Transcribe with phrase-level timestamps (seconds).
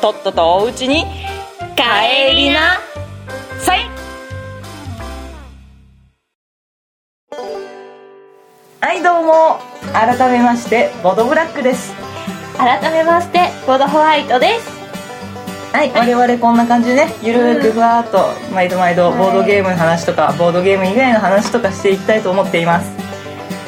[0.00, 1.04] とっととおうちに
[1.76, 2.78] 帰りな。
[3.58, 3.80] さい。
[8.80, 9.60] はいどうも。
[9.92, 11.92] 改めましてボドブラックです。
[12.56, 14.70] 改めましてボドホワイトです。
[15.74, 17.14] はい、我々こんな感じでね。
[17.22, 22.90] ゆるーくふわーっと毎度毎度ボードゲームの話とかボードゲーム以外の話とかしていきたいと思っています。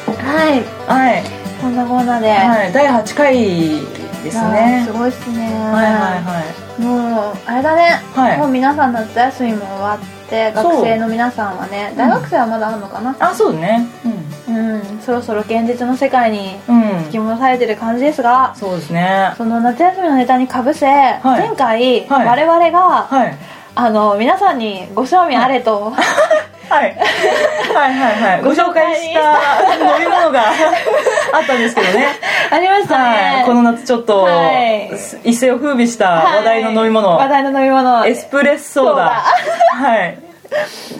[0.07, 0.63] はい。
[0.87, 1.23] はい、
[1.61, 4.83] こんなこんなで、はい、第8回ですね。
[4.85, 5.53] すごいっすね。
[5.71, 6.41] はいは
[6.79, 8.37] いもうあれだね、はい。
[8.39, 13.15] もう皆さん夏休みも終わって学生の皆さんはね大学生はまだあるのかな？
[13.19, 13.87] あそうね。
[14.45, 19.33] うん、そろそろ現実の世界にうん、うん引き、戻されてる感じですがそうですね。
[19.37, 20.85] その夏休みのネタにかぶせ、
[21.23, 22.27] 前回、はい。
[22.27, 23.37] 我々が、はい。
[23.75, 25.93] あの皆さんにご賞味あれと、
[26.69, 26.95] はい。
[27.73, 28.41] はいはいはい。
[28.41, 29.19] ご紹介した
[29.75, 32.07] 飲み物があったんですけどね。
[32.51, 34.51] ありましたね、はい、この夏ちょっと、は
[35.23, 35.29] い。
[35.31, 36.37] 一世を風靡したはい。
[36.37, 38.05] 話題の飲み物、話題の飲み物。
[38.05, 39.23] エスプレッソーダ
[39.73, 40.17] はい。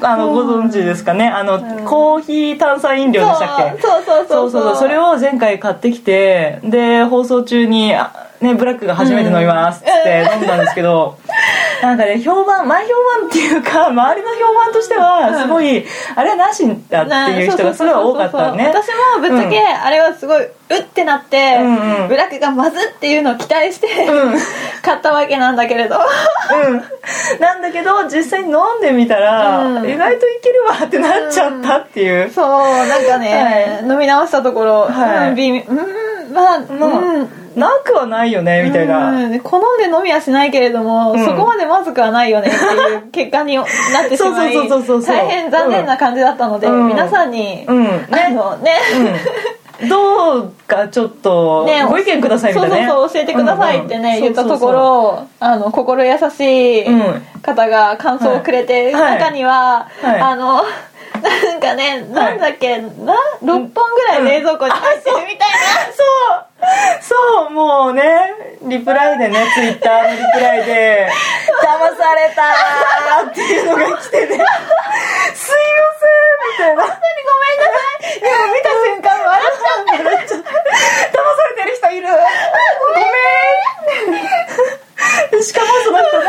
[0.02, 1.28] あのご存知ですかね？
[1.28, 1.86] あの、ん。
[1.86, 3.82] コーヒー炭酸飲料でしたっけ？
[3.82, 4.48] そうそうそそう。
[4.48, 4.76] うそう。
[4.78, 8.12] それを前回買ってきてで放送中にあ
[8.44, 11.18] ねブラックが初めて飲みますって飲んだんですけど、
[11.82, 15.84] なんかね評判前評判っていうか周りの評判としてはすごい、
[16.16, 18.68] あれはなしだっていう人がすごい多かったね。
[18.68, 22.08] 私もぶっちゃけ、あれはすごいうってなって、うんうん。
[22.08, 24.34] ブラックがまずっていうのを期待して、うん。
[24.82, 25.98] 買ったわけなんだけれど。
[25.98, 26.84] うん、
[27.40, 29.90] なんだけど実際に飲んでみたら、うん。
[29.90, 35.30] 意外といけるわってなっちゃったっていう、そうなんかね、は飲み直したところ、はい。
[35.30, 37.30] うんまあ、まあうん。
[37.56, 41.26] なくはないよねみたいな、うん好んで飲みはしないけれども、うん。
[41.26, 43.68] そこまでまずくはないよねっていう結果になっ
[44.10, 46.88] てしまいそうそうそうそうそう大変残念な感じだったので、うん。
[46.88, 47.68] 皆さんに、ね。
[48.32, 48.80] のね、
[49.82, 52.88] うん、どうかちょっとねご意見くださいみたいなね。
[52.88, 57.22] そうそうそう教えてくださいってね、言ったところあの心優しいうん。
[57.44, 59.20] 方が感想をくれて、はい。
[59.20, 60.22] 中には、はい。
[60.22, 60.64] あの
[61.24, 62.88] なんかね、なんだっけな
[63.42, 65.50] ？6本ぐらい冷蔵庫に入ってるみたい
[65.96, 66.44] そう。
[67.02, 68.04] そうもうね
[68.64, 71.10] リプライでねツイッターのリプライで
[71.62, 72.54] 「騙された!」
[73.30, 74.46] っていうのが来てね「すいま
[76.00, 76.84] せん」みたいな。
[76.84, 78.20] な本当にごめんなさい。
[78.22, 80.44] でも見た瞬間笑っちゃって騙
[81.36, 82.08] されてる人いる。
[82.08, 83.02] ごめ
[84.20, 84.83] ん
[85.42, 86.26] しかもその人が、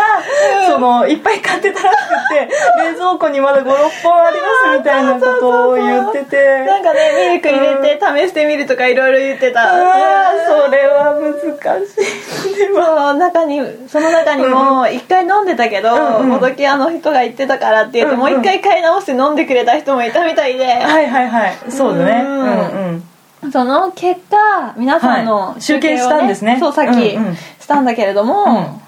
[0.67, 2.49] そのいっぱい買ってたらしくて
[2.83, 6.65] 冷蔵庫にまだ56本ありますみたいなことを言ってて。
[6.65, 21.57] なんかねミルク入れて試してみるとかいろいろ言ってた、それは難しいでも中にその中にも一回飲んでたけど、うもどき屋の人が言ってたからって言って、もう一回買い直して飲んでくれた人もいたみたいで、はいはいはい。
[21.69, 22.23] そうだね。
[22.25, 22.51] ううんんう
[22.93, 23.14] ん
[23.53, 25.61] その結果皆さんのはい。
[25.61, 26.59] 集計したんですね。
[26.61, 27.37] そうさっきうんうん。
[27.37, 28.81] したんだけれども、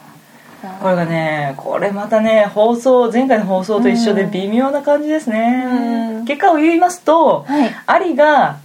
[0.82, 5.64] これがねこれまたね放送前回の放送と一緒で微妙な感じですね、
[6.18, 6.24] うん。
[6.24, 7.74] 結果を言いますと、はい。
[7.86, 8.56] ありが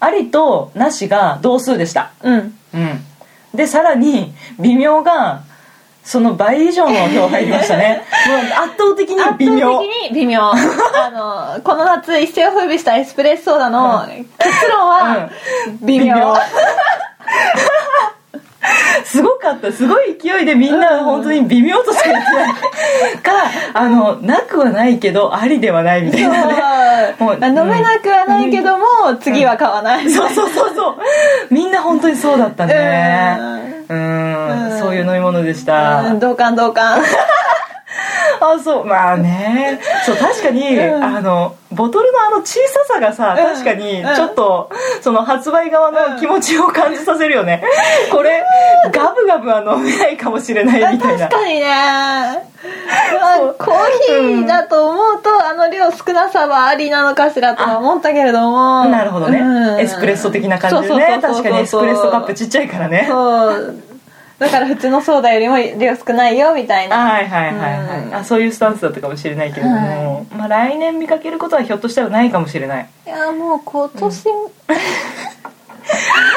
[0.00, 2.10] ありとなしが同数でした。
[2.22, 2.58] うん。
[2.74, 3.04] うん。
[3.54, 5.42] でさらに微妙が
[6.06, 8.04] その倍以上の票入りましたね。
[8.30, 9.70] もう圧倒的に微妙。
[9.70, 10.40] 圧倒的に微妙。
[10.54, 15.28] あのこの夏一世を風靡したエスプレッソーダの結論は
[15.82, 16.34] 微妙,、微妙
[19.04, 19.72] すごかった。
[19.72, 22.52] すごい勢いでみんな本当に微妙としか言ってない。
[23.22, 23.32] か
[23.74, 26.54] あのなくはないけどありではないみたいなね。
[27.18, 28.84] もう飲めなくはないけども、
[29.20, 30.94] 次は買わない、そうそうそうそう。
[31.50, 33.38] みんな本当にそうだったね。
[33.88, 34.46] うん。
[34.72, 34.78] うん。
[34.78, 36.18] そういう飲み物でした、うん。
[36.18, 37.00] 同感同感
[38.40, 38.84] あそう。
[38.84, 39.80] まあね。
[40.04, 41.02] そう確かに、うん。
[41.02, 43.54] あのボトルのあの小ささがさ、うん。
[43.54, 44.14] 確かにうん。
[44.14, 44.70] ちょっと、
[45.00, 47.62] その発売側の気持ちを感じさせるよね、
[48.10, 48.44] これ
[48.92, 51.28] ガブガブは飲めないかもしれないみたいな。
[51.28, 51.66] 確かにね、
[53.20, 53.76] まあ、コー
[54.06, 58.84] ヒーだと思うと、あの量少なさはありなのかしらとは思ったけれども。
[58.86, 59.80] なるほどね、うん。
[59.80, 61.18] エスプレッソ的な感じでね。
[61.20, 63.06] 確かにエスプレッソカップちっちゃいからね。
[63.08, 63.95] そう
[64.38, 66.98] だから普通のソーダよりも量少ないよみたいな。
[66.98, 68.14] はいはいはいはい、うん。
[68.14, 72.88] あそういうスタンスだったかもしれないけれども、まあ、来年見かけることはひょっとしたらないかもしれない。
[73.06, 74.24] いやもう今年、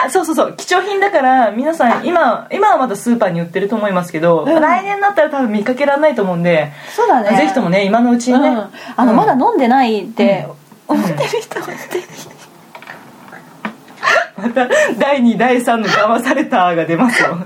[0.09, 4.45] そうそうそう貴重品だから皆さん今今はまだスーパーに売ってると思いますけど、ん。
[4.45, 7.35] 来年になったら多分見かけられないと思うんで、そうだね。
[7.37, 8.69] ぜひともね今のうちにね、うん。
[8.95, 9.17] あの、うん。
[9.17, 10.47] まだ飲んでないって
[10.87, 12.38] 思ってる人はぜひ
[14.41, 17.37] また第2第3の騙されたが出ますよ。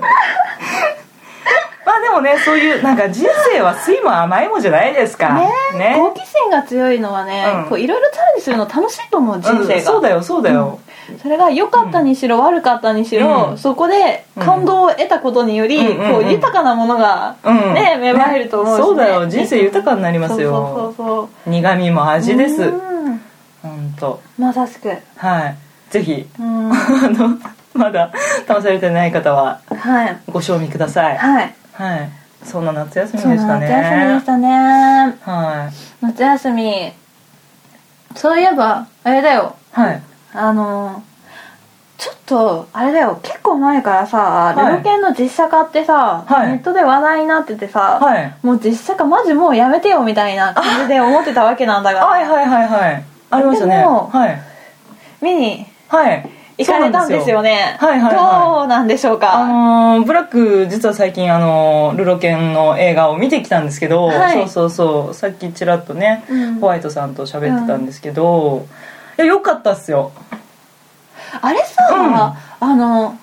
[1.86, 5.34] まあでもねそういうなんか人生は酸いも甘いもじゃないですか。
[5.34, 5.50] ね。
[5.78, 5.96] ね。
[5.98, 7.70] 好奇心が強いのはね、うん。
[7.70, 9.82] こういろいろチャレンジするの楽しいと思う人生が、うん。
[9.82, 10.80] そうだよそうだよ、
[11.22, 13.58] それが良かったにしろ、悪かったにしろ、うん。
[13.58, 16.14] そこで感動を得たことにより、うん。
[16.14, 17.74] こう豊かなものが、うん。
[17.74, 18.86] ね芽生えると思うし、ね。
[18.86, 19.28] そうだよ。
[19.28, 20.94] 人生豊かになりますよ。
[20.98, 22.72] そうそうそう苦味も味です。
[23.62, 24.90] 本当まさしく。
[25.18, 25.56] はい
[25.94, 26.74] ぜひうん。
[26.74, 26.76] あ
[27.10, 27.38] の
[27.76, 28.12] まだ
[28.48, 30.18] 騙されてない方ははい。
[30.32, 31.18] ご賞味ください。
[31.18, 31.56] はい。
[31.74, 32.10] はい。
[32.44, 33.68] そんな夏休みでしたね。
[33.68, 35.18] 夏休みでしたね。
[35.22, 36.06] はい。
[36.06, 36.92] 夏休み
[38.16, 39.56] そういえばあれだよ。
[39.72, 40.02] はい。
[40.34, 41.04] あの
[42.00, 43.20] ちょっとあれだよ。
[43.22, 44.72] 結構前からさ、はい。
[44.72, 46.48] ルロケンの実写化ってさ、はい。
[46.50, 48.36] ネットで話題になっててさ、はい。
[48.42, 52.04] もう実写化マジもうやめてよみたいな 感じで思ってたわけなんだが。
[52.04, 53.04] はいはいはいはい。
[53.30, 53.86] ありましたね。
[53.86, 54.42] はい。
[55.22, 56.30] 見にはい。
[56.58, 57.78] 行かれたんですよね。
[57.80, 58.58] はいはいはい。
[58.60, 64.34] どうなんでしょうか、あのーブラック実は最近あのールロケンの映画を見てきたんですけど、はい。
[64.34, 65.14] そうそうそう。
[65.14, 66.56] さっきちらっとね、うん。
[66.56, 68.68] ホワイトさんと喋ってたんですけど、
[69.18, 70.12] いやよかったっすよ。
[71.42, 73.18] あれさ、あの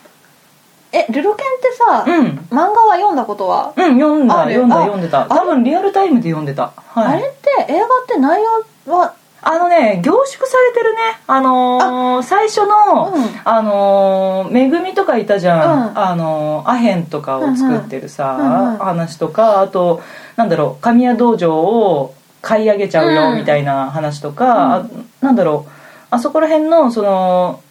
[0.92, 2.26] えルロケンってさ、うん。
[2.50, 5.22] 漫画は読んだことは、うん読んだ読んだあ読んでた。
[5.22, 6.72] あ多分リアルタイムで読んでた。
[6.88, 7.16] はい。
[7.16, 7.30] あれっ
[7.66, 8.42] て映画って内
[8.86, 10.98] 容はあのね凝縮されてるね。
[11.26, 13.24] あのー最初の、うん。
[13.44, 15.98] あのーめぐみとかいたじゃん、うん。
[15.98, 20.02] あのーアヘンとかを作ってるさ、うんうん話とかあと
[20.36, 23.38] なんだろう神谷道場を買い上げちゃうようん。
[23.38, 24.86] みたいな話とか、あ
[25.20, 25.70] なんだろう
[26.10, 27.69] あそこら辺のそのえ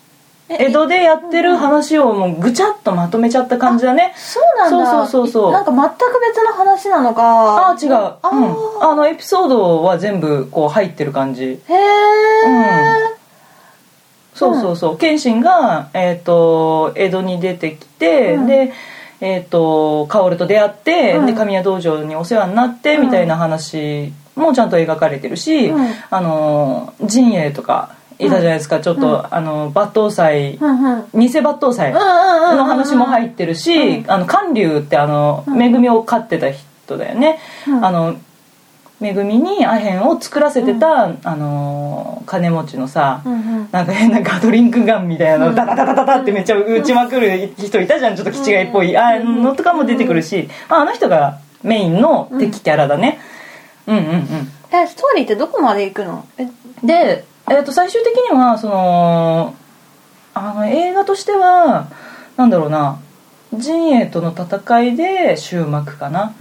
[0.49, 4.13] 江戸でやってる話をもうぐちゃっとまとめちゃった感じだね。
[4.17, 4.91] そうなんだ。
[4.91, 5.51] そうそうそうそう。
[5.51, 7.21] なんか全く別の話なのか。
[7.21, 8.31] ああ違う、あー。
[8.31, 11.43] うん、あのエピソードは全部こう入ってる感じ。
[11.43, 11.59] へえ、
[14.33, 14.97] そうそうそう。
[14.97, 18.47] 謙信が、えー、と江戸に出てきて、うん。
[18.47, 18.73] で
[19.21, 21.25] えー、と薫と出会って、うん。
[21.27, 25.93] で神谷道場にお世話になって、うんみたいな話もちゃんと描かれてるし、うん。
[26.09, 31.05] あの陣営とかいたじゃないですか、ちょっと、あの抜刀斎、うんうん。
[31.13, 34.11] 偽抜刀斎うんうんうんの話も入ってるし、うん。
[34.11, 35.61] あの関龍ってあの、うん。
[35.61, 37.85] 恵みを飼ってた人だよね、うん。
[37.85, 38.17] あの
[39.01, 43.69] 恵みにアヘンを作らせてた、あの金持ちのさ、うんうん。
[43.71, 45.55] なんか変なガトリングガンみたいなうん。
[45.55, 48.17] のダダダダダダってめっちゃ撃ちまくる人いたじゃん。
[48.17, 53.19] ちょっと気違いっぽいあのとかも出てくるし、まあ、あの人がメインの敵キャラだね、
[53.87, 54.51] うん、うんうん。
[54.71, 56.25] えストーリーってどこまで行くの？
[56.37, 56.47] え
[56.85, 59.55] で、えー、と最終的にはその
[60.33, 61.89] あの映画としては
[62.37, 62.99] なんだろうな
[63.53, 66.33] 陣営との戦いで終幕かな。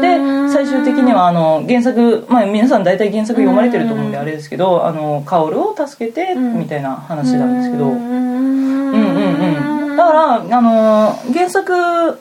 [0.00, 0.18] で
[0.52, 4.22] 最終的にはあの原作、まあ、皆さん大体原作読まれてると思うんでうん。
[4.22, 6.58] あれですけどあの薫を助けてうん。
[6.58, 8.90] みたいな話なんですけど、ううん。
[8.90, 9.96] んうんうん。
[9.96, 12.20] だからあの原作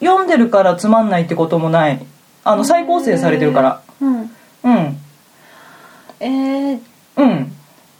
[0.00, 2.02] 読んでるからつまんないってこともない。
[2.42, 3.82] あの再構成されてるから。
[4.00, 4.16] うん。
[4.20, 4.30] うん。
[6.20, 6.80] えー
[7.16, 7.52] うん。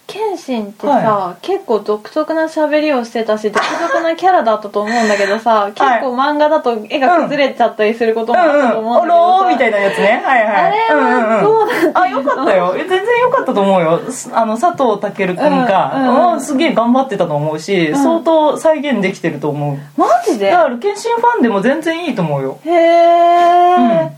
[0.09, 10.23] 謙信ってさ、は結構独特な喋りをしてたし独特なキャラだったと思うんだけどさ、結構漫画だと絵が崩れちゃったりすることもあったと思うんだけどさ、おろーみたいなやつね。
[10.25, 10.57] はいはい。
[10.57, 12.75] あれはどうなってるのあよかったよ。
[12.77, 14.13] え全然よかったと思うよ。
[14.13, 17.97] すあの佐藤健君が、うんうんうんすげえ頑張ってたと思うし、ん。
[17.97, 19.79] 相当再現できてると思う。
[20.01, 20.53] マジで？
[20.53, 22.61] だから謙信ファンでも全然いいと思うよ。
[22.65, 24.13] へえ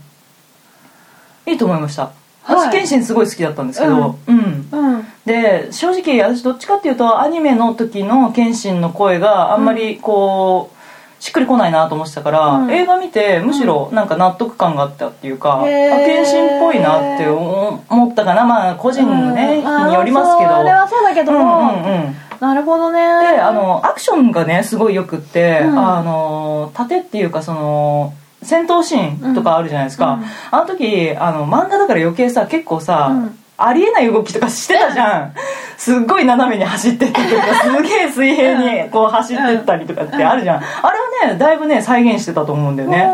[1.47, 2.03] いいと思いました。
[2.03, 2.11] はい
[2.43, 5.05] 私謙信すごい好きだったんですけどうん、うん。
[5.25, 12.71] で正直私どっちかっていうとアニメの時の謙信の声があんまりこう、しっくりこないなと思ってたから、うん。
[12.71, 15.93] 映画見てむしろなんか納得感があったっていうか、へー。
[15.93, 18.45] あ謙信っぽいなって思思ったかな。
[18.45, 19.87] まあ個人のね、うん。
[19.89, 20.55] によりますけど。
[20.55, 21.33] あれはそうだけど。
[21.33, 22.15] うんも、うんうん。
[22.39, 22.99] なるほどね。
[22.99, 25.77] であのアクションがねすごいよくって、うん。
[25.77, 30.25] あの盾っていうかその戦闘シーンとかあるじゃないですか、うん。
[30.51, 33.39] あの時あの漫画だから余計さ結構さ、うん。
[33.61, 35.33] ありえない動きとかしてたじゃん。
[35.77, 38.53] すっごい斜めに走ってったりとか すげえ水平
[38.85, 40.57] にこう走ってったりとかってあるじゃん。
[40.57, 43.11] あれはねだいぶね再現してたと思うんだよね。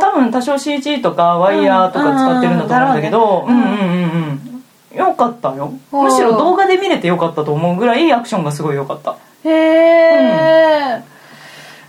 [0.00, 3.60] 多分多少 CG とかワイヤーとか使ってるんだと思うんだけどううん。
[3.60, 4.40] んうんうん
[4.92, 4.98] うん。
[4.98, 5.72] よかったよ。
[5.92, 9.14] むしろ動画で見れてよかったと思うぐらいアクションがすごい良かった。
[9.44, 11.02] へえ、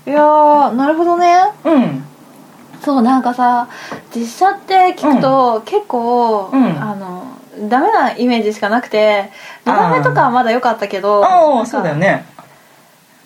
[0.08, 1.36] いやーなるほどね。
[1.64, 2.06] うん
[2.86, 3.68] そうなんかさ
[4.16, 6.82] 実写って聞くと、結構、うん。
[6.82, 7.26] あの
[7.70, 9.32] ダメなイメージしかなくて
[9.66, 12.26] 2番目とかはまだ良かったけどああそうだよね。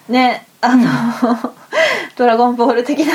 [0.07, 0.85] ねあの、
[2.15, 3.13] ドラゴンボール的な。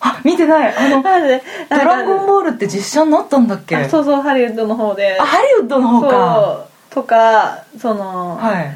[0.00, 0.74] あ見てない。
[0.74, 1.02] あの
[1.68, 3.76] 「ドラゴンボール」って実写になったんだっけ？
[3.76, 5.18] あそうそうハリウッドの方で。
[5.20, 6.58] あハリウッドの方か。
[6.90, 8.72] とかその、はい。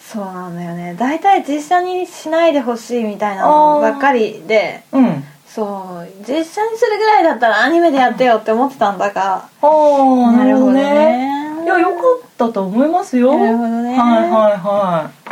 [0.00, 0.94] そうなんだよね。
[0.96, 4.82] 大体実写にしないでほしいみたいなのばっかりで。
[4.92, 9.34] うんそう実写にするぐらいだったらアニメでやってよって思ってたんだが。
[9.34, 10.82] ああなるほどね。
[10.82, 11.64] ね。
[11.64, 13.36] いやよかったと思いますよ。
[13.36, 13.98] なるほどね。
[13.98, 15.30] はいはいはい。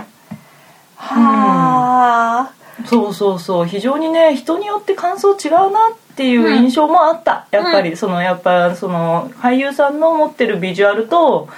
[0.96, 2.52] はあ、
[2.86, 3.66] そうそうそう。
[3.66, 11.48] 非常にね人によって感想違うなっていう印象もあった、やっぱり、そのやっぱその俳優さんの持ってるビジュアルと、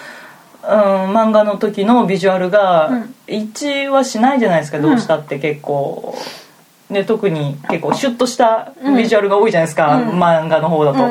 [0.63, 3.15] うん、漫画の時のビジュアルうがん。
[3.27, 6.15] 一致はしないじゃないですか、どうしたって結構。
[6.91, 10.23] で特に結構シュッとしたビジュアルが多いじゃないですか、うん。
[10.23, 11.05] 漫画の方だと、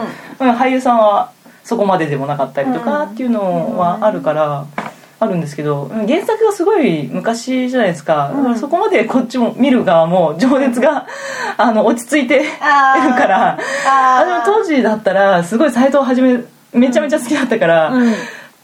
[0.43, 0.51] うん。
[0.51, 1.31] 俳優さんは
[1.63, 3.09] そこまででもなかったりとかうん。
[3.11, 4.65] っていうのはあるから、
[5.21, 8.57] あるんですけど原作がすごい昔じゃないですか、うん。
[8.57, 11.07] そこまでこっちも見る側も情熱が
[11.57, 13.51] あの落ち着いてるから。
[13.51, 13.57] あ
[13.87, 16.39] あ当時だったらすごい斎藤はじめ
[16.71, 18.13] めちゃめちゃ好きだったから、うん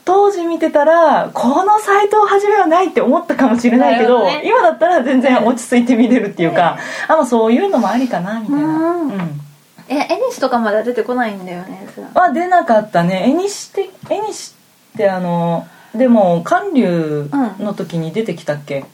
[0.05, 4.43] 当時見てたらこの斎藤はじめはないって思ったかもしれないけどね。
[4.45, 8.67] 今だったら全然落ち着いて見れるっていうか、あまあそういうのもありかなみたいな。
[8.67, 8.69] う
[9.05, 9.07] ん。
[9.09, 9.41] うん。
[9.87, 13.25] えエニスとかまでは出てこないんだよねは出なかったね。
[13.29, 14.53] 絵にして絵にし
[14.95, 18.85] てあのでも韓流の時に出てきたっけ、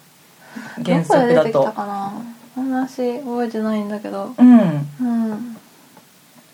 [0.83, 2.13] 原作だどこで出てきたとかな？
[2.55, 4.33] 話覚えてないんだけど。
[4.37, 4.49] うん。
[5.01, 5.57] うん。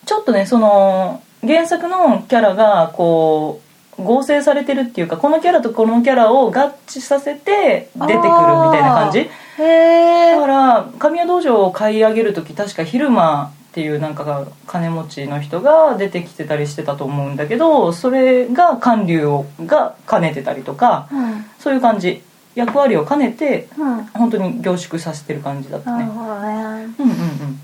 [0.06, 3.67] ちょっとねその原作のキャラがこう
[3.98, 8.24] 合成されてるっていうかこのキャラとこのキャラを合致させて出てくるみ
[8.72, 9.30] たいな感じ？
[9.58, 21.46] だから神谷道場を買い上げる時確か昼間っていうなんか金持ちの人が出てきてたりしてたと思うんだけどそれが韓流をが兼ねてたりとかうん。
[21.60, 22.22] そういう感じ。
[22.56, 24.04] 役割を兼ねてうん。
[24.06, 26.06] 本当に凝縮させてる感じだったね。
[26.06, 27.62] うんうんうん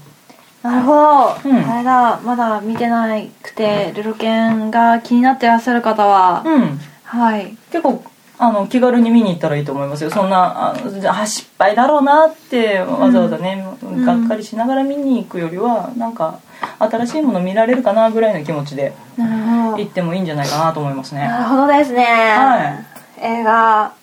[0.64, 1.70] なるほど、うん。
[1.70, 3.08] あれだまだ見てな
[3.42, 6.80] くてルロケンが気になってらっしゃる方は、うん。
[7.04, 7.56] はい。
[7.72, 8.04] 結構
[8.40, 10.10] あの気軽に見に行ったらいいと思いますよ。
[10.10, 10.76] そんなあ
[11.12, 13.56] あ失敗だろうなってわざわざね、
[13.86, 14.06] ん。
[14.06, 16.40] がっかりしながら見に行くよりはなんか
[16.80, 21.28] 新しいもの見られるかなぐらいの気持ちで行ってもいいんじゃないかなと思いますね。
[21.28, 22.80] なるほどですね、は
[23.22, 23.94] 映画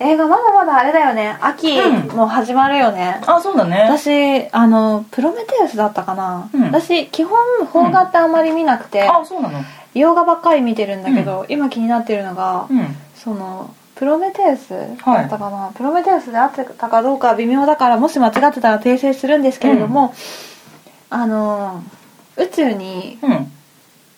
[0.00, 1.36] 映画まだまだあれだよね。
[1.40, 2.16] 秋うん。
[2.16, 3.88] もう始まるよね、あそうだね。
[3.90, 6.62] 私あのプロメテウスだったかな、うん。
[6.66, 7.38] 私基本
[7.72, 9.60] 邦画ってあんまり見なくて、あそうなの。
[9.94, 12.96] 洋画ばっかり見てるんだけど、今気になってるのが、うん。
[13.16, 14.68] そのプロメテウス
[15.04, 20.14] だったかな、プロメテウスであってたかどうかは微妙だからもし間違ってたら訂正するんですけれども、
[21.10, 21.82] あの
[22.36, 23.52] 宇宙にうん。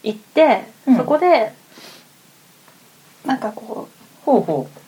[0.02, 0.96] 行って、うん。
[0.96, 1.52] そこで
[3.24, 3.88] なんかこ
[4.26, 4.79] ほうほう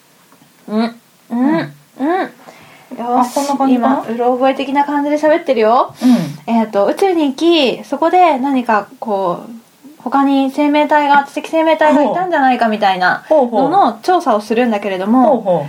[0.72, 1.00] うん。
[1.30, 1.72] うん。
[2.00, 2.98] うん。
[2.98, 3.80] よあしこんな感じか？
[3.88, 5.94] な今うろ覚え的な感じで喋ってるよ。
[6.02, 6.54] ううん。
[6.54, 9.50] えっ、と宇宙に行きそこで何かこう
[10.02, 15.66] 他に生命体が知的生命体がいたんじゃないかみたいなのの調査をするんだけれどもほ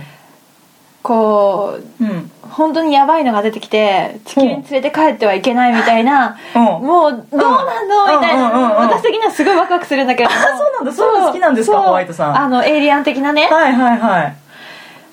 [1.02, 2.04] こう。
[2.04, 2.30] ううん。
[2.50, 6.58] 本当にやばいのが出てきて地球に連れて帰ってはいけないみたいなう。
[6.58, 8.20] んもうどうなの？
[8.20, 8.68] みたいうんうんうんうん。
[8.68, 10.92] な私的にはすごいワクワクするんだけれどそうなんだ。
[10.92, 11.80] そういうの好きなんですか？
[11.80, 12.38] ホワイトさん。
[12.38, 13.48] あのエイリアン的なね。
[13.48, 14.36] はいはいはい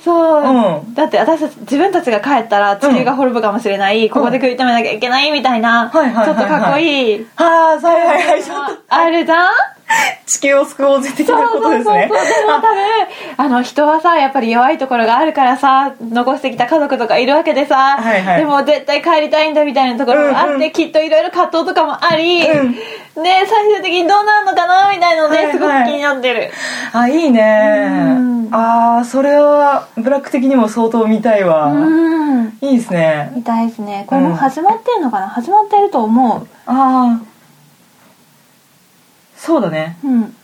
[0.04, 0.94] そう、うん。
[0.96, 6.26] だって私たち自分たちが帰ったら地球が滅ぶかもしれない、ここで食い止めなきゃいけないみたいな、はいはいはいはい。
[6.26, 7.28] ちょっとかっこいい。
[7.36, 9.50] はあはいはいはいちょっとあるじゃん？
[10.26, 12.10] 地球を救おうぜ的なことですね。
[12.10, 12.46] そうそうそう。
[12.46, 12.72] でも多分
[13.38, 18.40] あの人はさやっぱり弱いところがあるからさ残してきた家族とかいるわけでさ、はいはい。
[18.40, 20.72] でも絶対帰りたいんだみたいなところもあって、うんうん。
[20.72, 22.72] きっといろいろ葛藤とかもあり、うん。
[22.74, 22.82] で
[23.14, 25.48] 最終的にどうなるのかなみたいなのはいはい。
[25.48, 26.52] ですごく気になってる、
[26.94, 27.82] あいいね。
[28.18, 28.56] うん。
[28.56, 31.66] ああそれはブラック的にも相当見たいわ。
[31.68, 32.58] うん。
[32.62, 33.32] いいですね。
[33.36, 34.06] みたいですね。
[34.08, 36.48] これもう始まってんのかな、始まってると思う。
[36.66, 37.31] ああ
[39.44, 39.98] そうだね。
[40.04, 40.36] うん。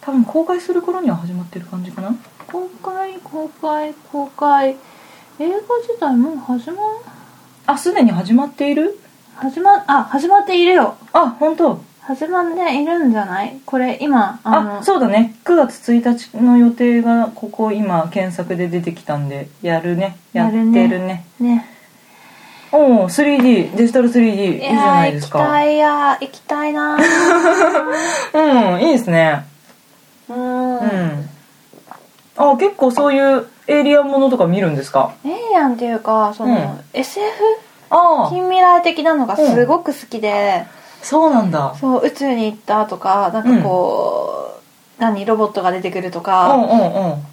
[0.00, 2.16] 多分公開する頃には始まってる感じかな。
[2.48, 4.70] 公開公開公開。
[4.70, 4.76] 映
[5.38, 6.78] 画自体もう始ま
[7.66, 8.98] あすでに始まっている？
[9.36, 10.96] 始まあ始まっているよ。
[11.12, 11.80] あ本当。
[12.00, 13.60] 始まっているんじゃない？
[13.64, 15.36] これ今あのあそうだね。
[15.44, 20.16] 9月1日の予定がここ今検索で出てきたんでやるね。
[20.32, 21.24] やってるね。
[21.38, 21.54] ね。
[21.54, 21.79] ね
[22.72, 25.64] おお 3D デジタル 3D いいじゃないです行きたか。
[25.64, 26.96] いや行きたいな
[28.34, 29.44] うんいいですね。
[30.28, 30.76] うん。
[30.78, 31.28] うん。
[32.36, 35.12] あ結構そういうエイリアンものとか見るんですか？
[35.24, 36.80] エイリアンっていうかその、うん。
[36.92, 37.26] SF
[38.30, 40.64] 近未来的なのがすごく好きで、
[41.02, 41.74] そうなんだ。
[41.80, 44.54] そう宇宙に行ったとかなんかこ
[44.98, 45.24] う、何？
[45.26, 46.64] ロボットが出てくるとうんか、うんう
[47.14, 47.26] ん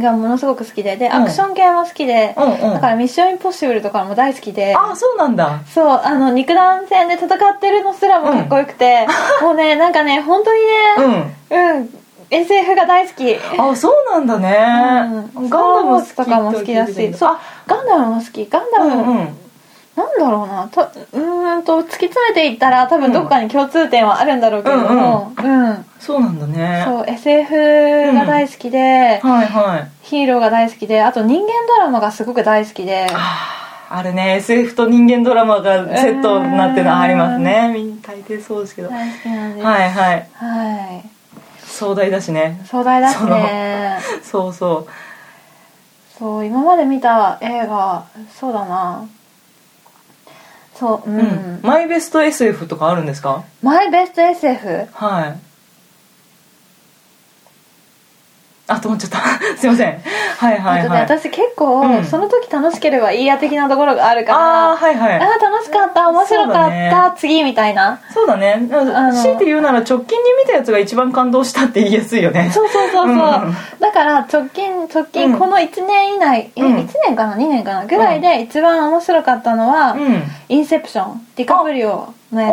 [0.00, 2.74] がものすごく好きででアクション系も好きで、うんうん。
[2.74, 4.74] だから「ミッションインポッシブル」とかも大好きで。
[4.76, 5.60] あそうなんだ。
[5.72, 9.06] そうあの肉弾戦で戦ってるのすらもかっこよくて、
[9.42, 10.60] もうねなんかね本当に
[10.98, 11.12] うん。
[11.12, 11.94] ねうん
[12.30, 13.36] SF が大好き。
[13.58, 15.50] あそうなんだね、うん。
[15.50, 18.46] ガンダムとかも好きだしそそううガンダムも好き。
[18.48, 19.38] ガンダうム、んうん
[19.94, 20.68] なんだろうな。
[20.68, 20.80] と
[21.12, 25.32] うーんと突き詰めていったら多分どこかに共通点はあるんだろうけれども。
[25.36, 26.84] うん、そうなんだね。
[26.86, 29.90] そう SF が大好きで、はいはい。
[30.02, 33.06] ヒーローが大好きであと人間ドラマがすごく大好きで。
[33.94, 37.70] あれね SF と人間ドラマがセットになってるのありますね。
[37.74, 38.88] みんな大抵そうですけど。
[38.88, 39.66] はい大好きなんです。
[39.66, 40.28] はいはい。
[41.66, 42.62] 壮大だしね。
[42.64, 43.98] 壮大だしね。
[44.22, 44.90] そうそう。
[46.18, 49.08] そう今まで見た映画そうだな
[50.74, 53.44] そううん、うん、マイベスト SF とかあるんですか？
[53.62, 55.38] マイベスト SF はい
[58.68, 59.18] あ止まっちゃった。
[59.58, 59.98] すいません。
[60.38, 61.00] はいはいはい。
[61.02, 62.04] 私結構、うん。
[62.04, 65.14] その時楽しければいいや的なところがあるからああはいはい。
[65.16, 67.12] あー楽しかった面白かった、ね。
[67.16, 67.98] 次みたいな。
[68.14, 68.68] そうだね。
[68.70, 70.04] の強いて言うなら直近に
[70.44, 72.50] 見たやつが一番感動したって言いやすいよね。
[72.52, 75.38] そうそうそうそう、うんだから直近直近うん。
[75.38, 76.76] この1年以内、えうん。
[76.76, 77.84] 1年かな？2年かな？
[77.84, 80.22] ぐらいで一番面白かったのは、うん。
[80.48, 82.48] インセプションディカプリオのや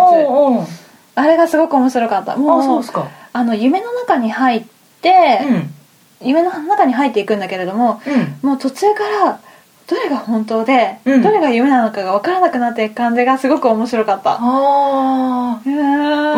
[0.65, 0.79] つ。
[1.15, 2.35] あれがすごく面白かった。
[2.35, 3.05] もうあそうですか。
[3.31, 4.63] あの夢の中に入っ
[5.01, 5.73] て、うん
[6.21, 8.01] 夢の中に入っていくんだけれども
[8.43, 8.49] うん。
[8.49, 9.39] もう途中から
[9.87, 11.21] どれが本当で、うん。
[11.23, 14.33] どれが夢なのかが分からなくなっていく感じがすごく面白かった。
[14.33, 15.61] ああ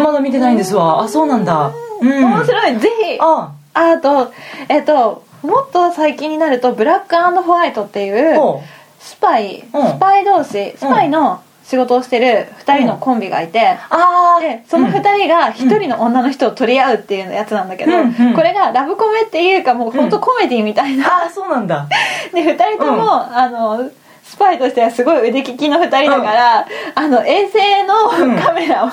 [0.03, 1.01] まだ見てないんですわ。
[1.01, 1.73] あそうなんだ。
[2.01, 2.25] うん。
[2.25, 2.79] 面白い。
[2.79, 3.51] ぜひあ。
[3.73, 4.31] あと
[4.69, 8.63] えっともっと最近になるとブラックホワイトっていうほ
[8.99, 9.87] スパイ、うん。
[9.87, 11.41] スパイ同士スパイの
[11.71, 18.33] 仕事をしてる2人のコンビがいて、ああでその2人が1人の女の人を取り合うっていうやつなんだけど、うんうん。
[18.35, 21.87] これがラブコメっていうかもう本当コメディみたいな、ああそうなんだ。
[22.35, 23.09] で2人とも、うん。
[23.09, 23.89] あの
[24.31, 28.35] スパイとしてはすごい腕利きの2人だから、あの衛星うん。
[28.35, 28.91] のカメラを、ん。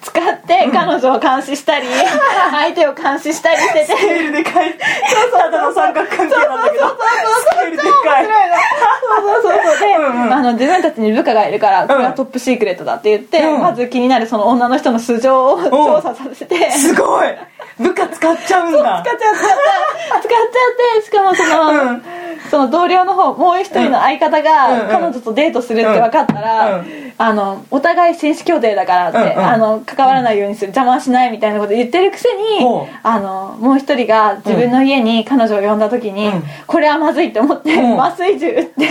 [0.00, 1.86] 使って彼女を監視したり、
[2.50, 4.74] 相手を監視したりしててスケールでかい。
[5.30, 6.94] ただの三角関係なんだけどス
[7.50, 8.24] ケールでかい。
[8.24, 8.30] そ
[9.28, 9.62] うそうそう。
[9.62, 10.32] そうで、うんうん。
[10.32, 13.60] あの自分たちに部下がいるからこれはトップシークレットだって言って、うん。
[13.60, 17.26] まず気になるその女の人の素性を調査させて、すごい。
[17.78, 19.02] 部下使っちゃうんだ。
[19.04, 20.20] 使っちゃった。
[20.20, 20.36] 使っちゃ
[20.96, 22.02] ってしかもその,、うん
[22.52, 24.88] その同僚の方もう一人の相方うんがうん。
[24.90, 26.84] 彼女とデートするって分かったら、うん。
[27.16, 32.66] あのお互い紳士協定だからって、あの関わらないようにする邪魔はしないみたいなこと言ってるくせに、
[33.02, 36.42] あのもう一人が自分の家に彼女を呼んだ時に、うん。
[36.66, 37.98] これはまずいって思って、うん。
[37.98, 38.84] 麻酔銃撃って。
[38.84, 38.86] で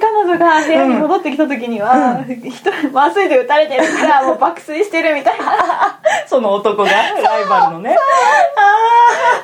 [0.00, 5.98] 彼女が部屋に戻ってきた時には、人麻酔銃撃たれてるから もう爆睡してるみたいな。
[6.26, 7.96] その男が ライバルのね。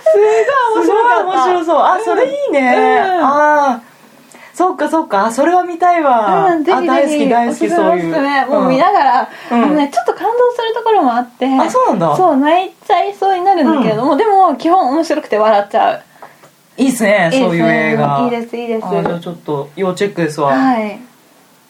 [0.03, 0.19] す
[0.75, 1.25] ごい面白かった。
[1.25, 1.83] 面白そう。
[1.83, 3.25] あそれいいね、うん。
[3.25, 3.81] ああ
[4.55, 5.27] そっかそっか。
[5.27, 8.11] あそれは見たいわ、うん、ぜひぜひあ大好き大好きそういう。
[8.11, 8.47] おすすめ。
[8.47, 9.63] もう見ながら、うん。
[9.63, 11.47] あのね、ちょっと感動するところもあって。
[11.47, 12.17] あそうなんだ。
[12.17, 16.03] そう泣いちゃいそうになるんだけれども、でも基本面白くて笑っちゃう
[16.79, 18.21] いいっすねそういう映画。
[18.25, 18.87] いいですいいです。
[18.87, 21.01] あじゃあちょっと要チェックですわ、はい。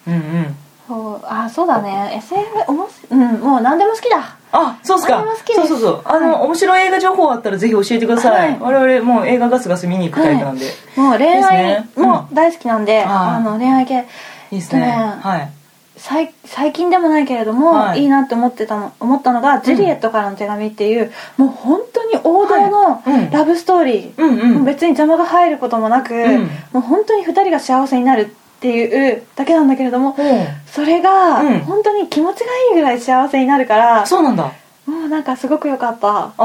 [0.07, 0.57] うんうん。
[0.87, 2.14] そうあそうだね。
[2.18, 4.37] SF おもしうんもう何でも好きだ。
[4.53, 5.25] あそうっすか。
[5.55, 6.03] そうそうそう。
[6.05, 10.66] あの、面白い映画情報あったらぜひ教えてください、はい我々もう映画ガスガス見に行くタイプなんで、
[10.97, 14.07] もう恋愛も大好きなんで、うんあの恋愛系
[14.51, 14.83] いいっすね
[15.21, 15.58] はい
[15.99, 18.03] 最最近でもないけれども、はい。
[18.03, 24.55] い、いなって思ってたの思ったのが「ジュリエットからの手紙」っていう、もう本当に王道のラブストーリー、うんうん。
[24.55, 26.43] もう別に邪魔が入ることもなく、ん。
[26.73, 30.47] もう本当に2人が幸せになるっていうだけなんだけれども、うん。
[30.67, 31.59] それがうん。
[31.61, 34.51] 本当に気持ちがいいぐらい幸せになるから、そうなんだ。
[34.87, 36.09] もうなんかすごく良かった。
[36.09, 36.45] あ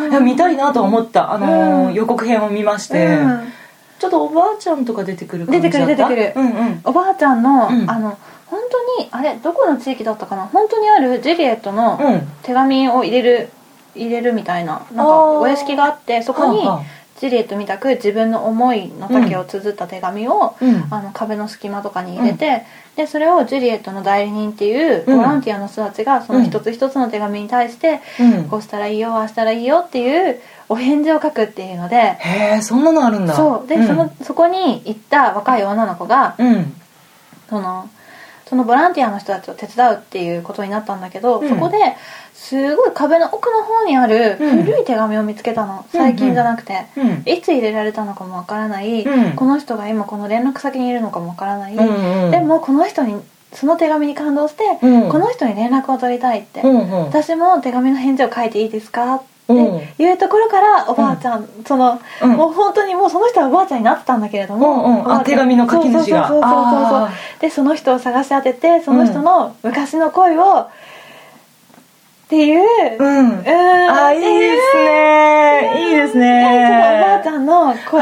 [0.00, 0.04] ん。
[0.04, 1.32] あいや見たいなとは思った。
[1.32, 1.94] あのーうん。
[1.94, 3.52] 予告編を見まして、うん。
[3.98, 5.86] ちょっとおばあちゃんとか出てくる感じだった？
[5.86, 6.42] 出てくる出てくる。
[6.42, 6.80] うんうん。
[6.84, 7.90] おばあちゃんの、うん。
[7.90, 8.16] あの
[8.52, 10.46] 本当にあれどこの地域だったかな？
[10.46, 12.20] 本当にあるジュリエットのうん。
[12.42, 13.48] 手紙を入れる
[13.94, 16.84] 入れるみたいななんかお屋敷があってそこにはあはあ。
[17.18, 20.86] ジュリエットみたく自分の思いの丈を綴った手紙を、うん。
[20.90, 22.64] あの壁の隙間とかに入れて、
[22.96, 25.16] でそれをジュリエットの代理人っていううん。
[25.18, 28.44] ボランティアの人たちがその一つ一つの手紙に対して、うん。
[28.48, 33.34] こうしたらいいよああしたらいいよっていうお返事を書くっていうのでへえそんなのあるんだ。
[33.34, 33.68] そう。
[33.68, 33.86] で、ん。
[33.86, 36.74] そのそこに行った若い女の子がうん。
[37.48, 37.88] その
[38.46, 41.48] そのボランティアの人たちを手伝うっていうことになったんだけど、うん。
[41.48, 41.76] そこで
[42.34, 44.64] すごい壁の奥の方にあるうん。
[44.64, 47.22] 古い手紙を見つけたの、最近じゃなくて、うん。
[47.24, 49.32] いつ入れられたのかもわからない、うん。
[49.32, 52.30] この人が今この連絡先にいるのかもわからない、うんうん。
[52.30, 53.20] でもこの人に
[53.52, 55.08] その手紙に感動して、うん。
[55.08, 56.90] この人に連絡を取りたいって、うんうん。
[57.06, 62.30] 私も手紙の返事を書いていいですかっていうところからおばあちゃん、その、うん。
[62.32, 66.28] もう本当にもうその人はおばあちゃんになってたんだけれども、あ手紙の書き主が。
[66.28, 67.08] そうそうそうそう
[67.40, 70.60] でその人を探し当ててその人の昔の恋を
[72.32, 72.62] っていう、
[72.98, 78.00] うんうんあいいですねいいですねそのおばあちゃんの恋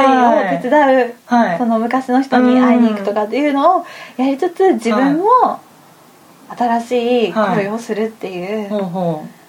[0.57, 5.61] を手伝う、はいその昔の人に会いに行くとかっていうのをやりつつ自分も
[6.57, 6.93] 新し
[7.31, 9.40] い恋をするっていう、ほうほう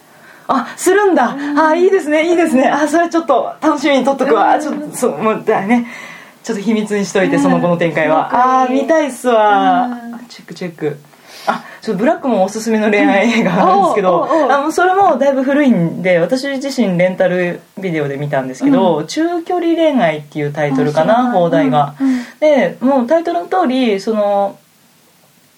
[0.53, 2.67] あするんだ、あいいですねいいですね。
[2.67, 4.61] あそれちょっと楽しみにとっとくわ、うん。
[4.61, 5.87] ちょっとそうもうだね。
[6.43, 7.41] ちょっと秘密にしといて、うん。
[7.41, 8.63] その後の展開は。
[8.63, 10.27] あー見たいっすわ、うん。
[10.27, 10.97] チェックチェック。
[11.47, 22.23] あちょっとブラックもおすすめの恋愛映画あるんですけど、あのそれもだいぶ古いんで私自身レンタルビデオで見たんですけど、中距離恋愛っていうタイトルかな放題が、うんうん。
[22.39, 24.59] でもうタイトルの通りその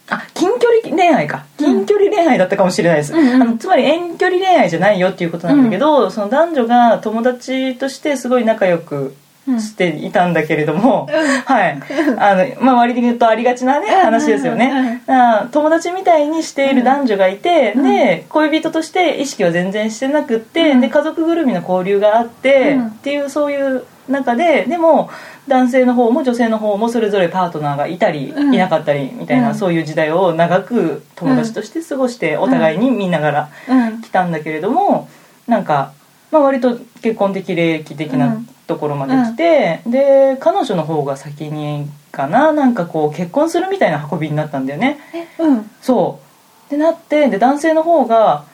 [0.09, 1.45] あ近距離恋愛か。
[1.57, 3.41] 近距離恋愛だったかもしれないです、うんうん。
[3.41, 9.59] あのつまり遠距離恋愛じゃないよっていうことなんだけど、その男女が友達としてすごい仲良くうん。
[9.59, 11.41] していたんだけれども、うん。
[11.41, 11.79] はい。
[12.17, 17.83] あの、まあ、割に言うとありがちなねうん話ですようんうん友達みたいにしている男女がいて、うん。
[17.83, 20.81] で恋人として意識は全然してなくって、うん。
[20.81, 22.87] で家族ぐるみの交流があって、うん。
[22.87, 25.09] っていうそういう中ででも
[25.47, 28.53] 男性の方も女性の方もそれぞれパートナーがいたり、うん。
[28.53, 29.55] いなかったりみたいな、うん。
[29.55, 34.01] そういう時代を長く友達として過ごしてお互いに見ながらうん。
[34.01, 35.09] 来たんだけれども
[35.47, 35.93] なんか、
[36.31, 38.47] まあ、割と結婚的齢期的うなん。
[38.65, 44.99] ところまで来て、で彼女の方が先にかななんかこう結婚するみたいな運びになったんだよね。
[45.13, 45.69] えうん。
[45.81, 46.67] そう。
[46.67, 48.45] ってなってで男性の方が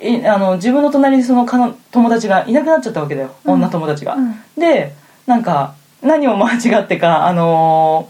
[0.00, 3.52] いあの自分の隣にそのかの友達がいなくなっちゃったわけだよ、うん。
[3.54, 4.34] 女友達が、うん。
[4.56, 4.94] で
[5.26, 8.08] なんか何を間違ってかあの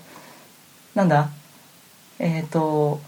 [0.95, 1.29] ーなんだ？
[2.19, 3.01] えっ、と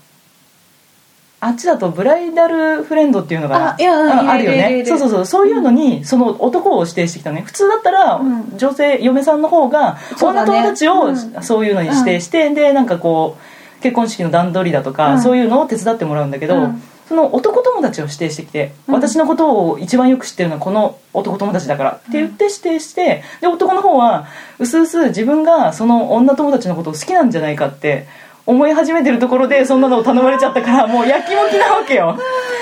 [1.41, 4.85] あっちだとブライダルフレンドっていうのがあいやうんああるよいるいるいる。
[4.85, 5.27] ねそうそうそう。
[5.27, 8.57] そういうのにその男を指定してきたね普通だったら、うん。
[8.57, 10.47] 女性嫁さんの方が女そうだね。
[10.47, 11.43] 友達をうん。
[11.43, 13.37] そういうのに指定して、でなんかこ
[13.79, 15.23] う結婚式の段取りだとか、うん。
[15.23, 18.95] そういうのを手伝ってもらうんだけど、うんその男友達を指定してきて、うん。
[18.95, 24.29] 私のことを一番よく知ってるのはこの男友達だからって言って指定してで男の方は
[24.61, 28.07] うすうす自分がその女友達のことを好きなんじゃないかって
[28.47, 32.17] 思い始めてるところでそんなのを頼まれちゃったからもうやきもきなわけよ。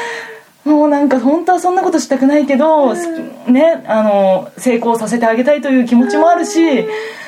[0.65, 6.87] もうなんか本当はそんなことしたくないけど、ねあの成功させてあげたいという気持ちもあるしう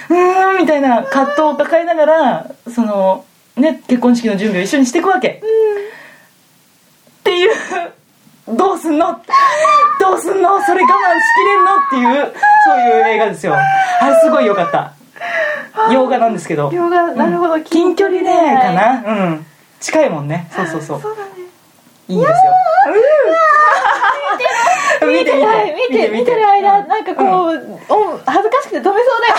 [0.08, 5.42] ーんみたいな葛藤を抱えながらそのね結婚式の準備を一緒にしていくわけ、
[7.20, 7.50] っていう。
[8.48, 9.12] どうすんの？
[10.00, 10.60] どうすんの？
[10.62, 11.76] それ我慢しきれんの？
[11.76, 12.34] っていう
[12.66, 13.54] そういう映画ですよ。
[13.54, 14.94] あれすごい良かった。
[15.92, 16.70] 洋画なんですけど。
[16.72, 19.04] 洋画なるほど、うん近距離恋愛かな？
[19.06, 19.46] うん。
[19.78, 20.50] 近いもんね。
[20.50, 21.00] そうそうそう。
[21.00, 21.30] そうだね。
[22.08, 22.34] いいですよ。
[25.02, 25.14] うん。
[25.14, 26.48] 見てない見て見てる。
[26.48, 29.34] 間なんかこう、お恥ずかしくて止めそうだよ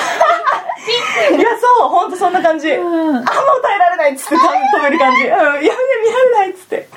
[1.38, 2.86] いやそう本当そんな感じ、うん。
[3.10, 3.24] あもう
[3.62, 6.88] 耐えられないっつって止める感じ、うん、やめて見られないっつって。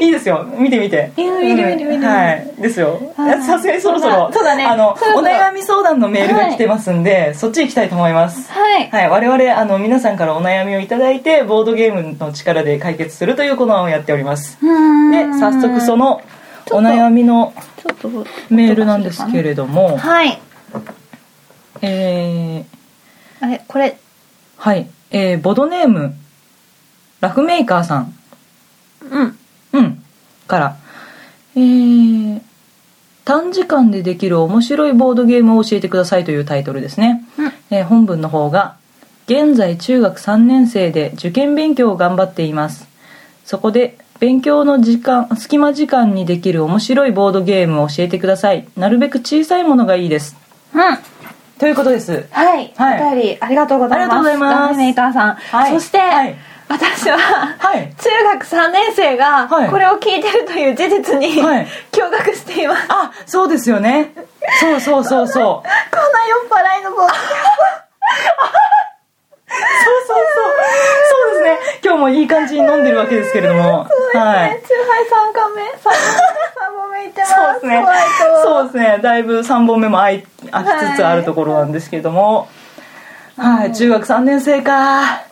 [0.00, 0.44] いいですよ。
[0.56, 1.12] 見て見て。
[1.16, 2.06] 見る見る見る。
[2.06, 2.52] はい。
[2.58, 3.00] ですよ。
[3.16, 3.42] はい。
[3.42, 4.64] さすがにそろそろそうだね。
[4.64, 8.50] あのお悩み相談のメールが来てますんで、そっち行きたいと思います。
[8.52, 8.90] はい。
[8.90, 14.58] はい、我々あの皆さんからお悩みをいただいてボードゲームの力で解決するというコーナーをやっております。
[15.10, 16.22] でで早速その
[16.70, 17.52] お悩みの
[17.82, 18.08] ちょっと
[18.50, 19.96] メールなんですけれども。
[19.96, 20.40] はい。
[21.84, 22.64] えー、
[23.42, 23.98] あれこれ。
[24.56, 26.14] はい、えー、ボドネーム。
[27.20, 28.14] ラフメーカーさん。
[29.02, 29.38] うん。
[29.72, 30.02] うん。
[30.46, 30.76] から。
[31.56, 32.40] えー、
[33.24, 37.52] 短時間でできる面白いボードゲームを教えてくださいというタイトルですね、うん。
[37.70, 38.76] えー本文の方が
[39.26, 42.86] 現在中学3年生で受験勉強を頑張っています。
[43.44, 48.68] そこで勉強の時間隙間時間にできる面白いボードゲームを教えてください。
[48.76, 50.36] なるべく小さいものがいいです。
[50.74, 51.11] うん
[51.62, 52.26] ということです。
[52.32, 53.12] はい、はい。
[53.12, 54.28] お便りありがとうございます。
[54.28, 54.76] ありがとうございます。
[54.78, 55.72] メーカーさん、はい。
[55.72, 56.34] そして、はい。
[56.66, 57.94] 私ははい。
[57.94, 59.70] 中学3年生がはい。
[59.70, 61.66] これを聞いてるという事実に、はい。
[61.92, 62.88] 驚愕しています。
[62.88, 64.12] こんなあそうですよね。
[64.58, 65.68] そうそうそうそう。
[66.32, 67.14] 酔っ払いのボード
[69.84, 70.52] そうそうそう。
[71.10, 71.80] そうですね。
[71.84, 73.60] 今日もいい感じに飲んでるわけですけれども。
[73.60, 73.88] はい。
[73.88, 77.84] チューハイ3巻目3本目いってますそうですね。
[78.42, 78.98] そうですね。
[79.02, 82.48] だいぶ3本目も空い空きつつあるところなんですけれども。
[83.36, 85.22] はい、中学3年生か。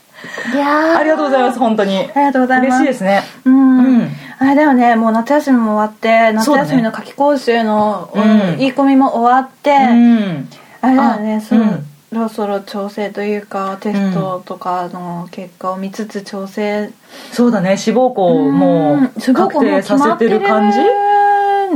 [0.53, 0.99] いやー。
[0.99, 1.59] ありがとうございます。
[1.59, 1.99] 本当に。
[1.99, 2.69] ありがとうございます。
[2.69, 3.23] 嬉しいですね。
[3.45, 4.11] うん、うん。
[4.39, 8.57] あれだよねもう夏休みも終わって夏休みの夏期講習の、うん。
[8.59, 10.49] 言い込みも終わって、うん。
[10.81, 11.65] あれだよねその、う。
[11.67, 16.91] んろそろ調整というかテストとかの結果を見つつ調整、
[17.33, 17.77] そうだね。
[17.77, 20.79] 志望校も確定させてる感じ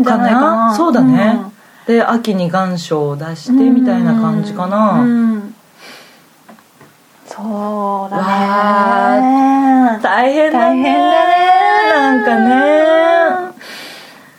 [0.04, 0.74] かな。
[0.76, 1.40] そうだね、
[1.88, 5.54] うん、で秋に願書を出してみたいな感じかな、うん、
[7.26, 10.00] そうだね。
[10.02, 10.98] 大変だね。
[11.94, 13.54] なんかね。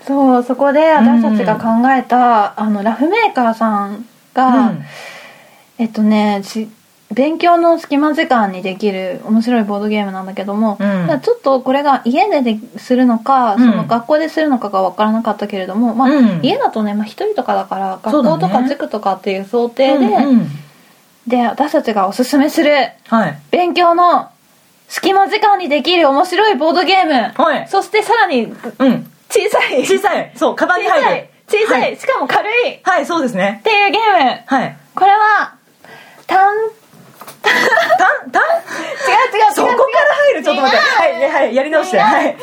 [0.06, 4.74] そうそこで私たちが考えた、うん、あのラフメーカーさんが、
[5.78, 6.42] えっとね
[7.14, 20.48] 勉強の隙間時間にできる面白いボードゲームなんだけども、うん、ちょっとこれが家でするのか、うん、その学校でするのかが分からなかったけれども、まあ、うん、家だとね、まあ、1人とかだから学校とか塾とかっていう想定で、ね、
[21.28, 22.72] で私たちがおすすめする、
[23.52, 24.30] 勉強の
[24.88, 29.86] 隙間時間にできる面白いボードゲーム、はい、そしてさらに、小さい。
[29.86, 30.32] 小さい。
[30.36, 31.28] そうカバンに入る。
[31.48, 32.80] 小さい、はい、しかも軽い。
[32.82, 33.58] はいそうですね。
[33.60, 34.44] っていうゲーム。
[34.46, 34.78] はい。
[34.96, 35.56] これは
[36.28, 36.54] 単。
[37.42, 37.52] 単
[38.32, 38.42] 単？
[38.42, 39.54] 違う違う。
[39.54, 39.78] そこから
[40.32, 40.44] 入る？
[40.44, 40.84] ちょっと待って。
[40.86, 42.00] はいはいやり直して。
[42.00, 42.26] はい。
[42.26, 42.36] 違う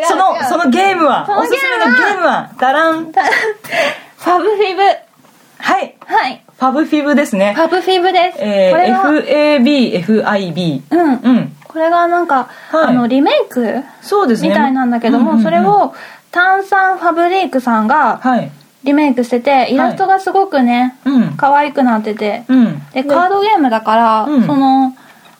[0.00, 0.06] 違う。
[0.06, 1.26] そのそのゲームは？
[1.28, 2.50] おすすめのゲームは？
[2.58, 3.12] ダラン。
[3.12, 4.82] ファブフィブ。
[4.82, 5.96] はい。
[6.00, 6.44] はい。
[6.58, 7.54] ファブフィブですね。
[7.54, 8.38] ファブフィブです。
[8.40, 11.14] えー、FABFIB うん。
[11.14, 11.56] うん。
[11.64, 13.82] これがなんか、はい、あのリメイク？
[14.00, 14.48] そうですね。
[14.48, 15.94] みたいなんだけども、それを
[16.30, 18.50] 炭酸ファブリークさんが、はい
[18.84, 24.96] リメイクしててイラストがすごくね、はい、可愛くなってて、うん、でカードゲームだから、うん、その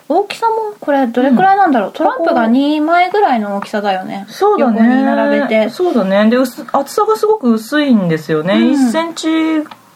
[0.09, 4.27] 大きさもこれどれくらいなんだろう、うん、トランプが2枚ぐらいの大きさだよね。
[4.29, 4.79] そうだね。
[4.79, 5.71] 横に並べて。
[5.71, 6.29] そうだね。
[6.29, 9.27] で厚さがすごく薄いんですよね、うん、1センチ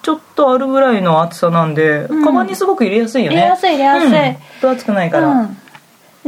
[0.02, 3.36] ちょっとあるぐらいの厚さなんで、うん、カバンにすごく入れやすいよね。
[3.36, 5.50] 入れやすい入れやすい、分厚くないから、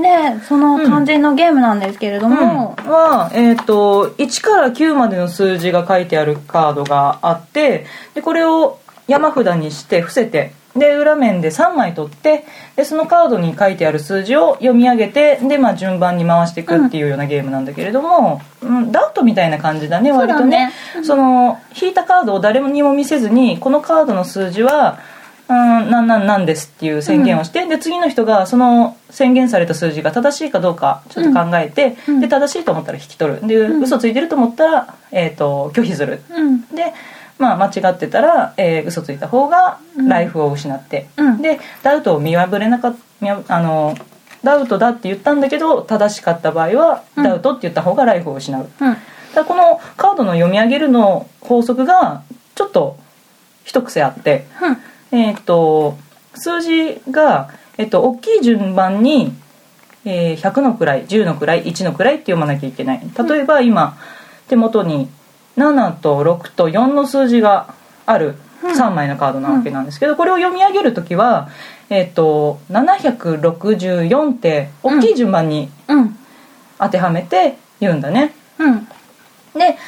[0.01, 12.45] でその肝心のゲームなんですけれども、うん、は、えーと、1から9までの数字が書いてあるカードがあってでこれを山札にして伏せてで裏面で3枚取って
[12.77, 20.73] でそのカードに書いてある数字を読み上げてで、まあ、順番に回していくっていうようなゲームなんだけれども、うん、ダウトみたいな感じだね割とね。
[21.03, 25.01] その引いたカードを誰にも見せずにこのカードの数字は
[25.49, 33.47] うんなんなんなんですっていう宣言をして、うん、で次の人がその宣言された数字が正しいかどうかちょっと考えて、うん、で正しいと思ったら引き取る。
[33.47, 36.93] で、うん、嘘ついてると思ったら、えーと、拒否する、うん、で、
[37.39, 41.09] まあ、間違ってたら、えー、嘘ついた方がライフを失って、
[41.41, 43.97] でダウトを見破れなかったあの
[44.45, 48.69] ダウトだって言ったんだけど正しかった場合は、ダウトって言った方がライフを失う、
[49.35, 52.23] だこのカードの読み上げるの法則が
[52.55, 52.99] ちょっと
[53.65, 54.47] 一癖あって、
[55.11, 55.97] えっ、ー、と
[56.35, 59.33] 数字が、えっ、と、大きい順番に、
[60.05, 63.01] えー、100の位10の位1の位って読まなきゃいけない。
[63.29, 63.99] 例えば今、
[64.49, 65.09] 手元に
[65.57, 67.75] 7と6と4の数字が
[68.07, 68.37] ある。
[68.61, 71.49] 3枚のカードなわけなんですけど、これを読み上げる時は、
[71.91, 75.71] えっ、ー、と764って大きい順番に
[76.79, 78.35] 当てはめて言うんだね。
[78.59, 78.85] うん、
[79.55, 79.79] で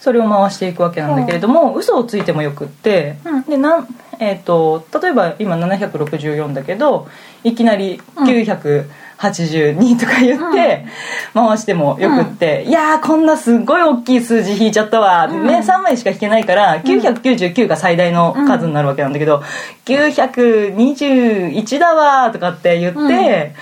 [0.00, 3.18] それを回していくわけなんだけれども、嘘をついてもよくって、
[3.48, 3.88] でなん
[4.22, 7.08] えーと、例えば今764だけど
[7.42, 10.84] いきなり982とか言って
[11.32, 19.42] 回してもよくって、うん、いやーこんなすごい大きい数字引いちゃったわ、うん、ね3枚しか引けないから999が最大の数になるわけなんだけど、うん、
[19.84, 23.54] 921だわとかって言って。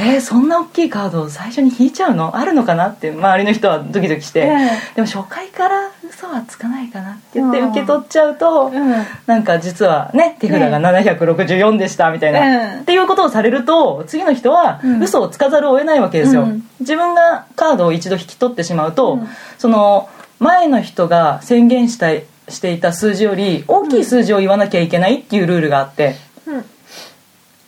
[0.00, 2.36] えー、そんな大きいカードを最初に引いちゃうの？
[2.36, 8.92] あるのかなって周りの人はドキドキして、えー、でも初回から嘘はつかないかなって言って受け取っちゃうと、うん、
[9.26, 19.18] なんか実はね手札が764でしたみたいな、うん、っていうことをされると次の人は嘘をつかざるを得ないわけですよ、うん、自分がカードを一度引き取ってしまうと、
[19.58, 20.08] その
[20.38, 22.12] 前の人が宣言した
[22.48, 26.14] していた数字より大きい数字を言わなきゃいけないっていうルールがあって、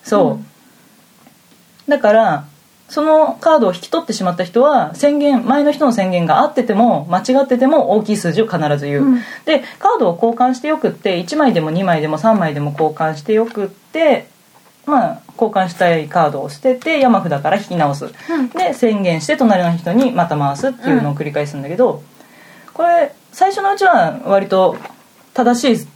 [0.02, 0.44] そう、
[1.90, 2.44] だから
[2.88, 14.26] そのカードを引き取ってしまった人は宣言前の人の宣言が合ってても間違ってても大きい数字を必ず言う、うん、でカードを交換してよくって1枚でも2枚でも3枚でも交換してよくって
[14.86, 18.08] まあ交換したいカードを捨てて山札から引き直す、う
[18.42, 22.02] ん、で宣言して隣の人にまた回すっていうのを繰り返すんだけど、
[22.74, 24.76] これ最初のうちは割と
[25.34, 25.86] 正しい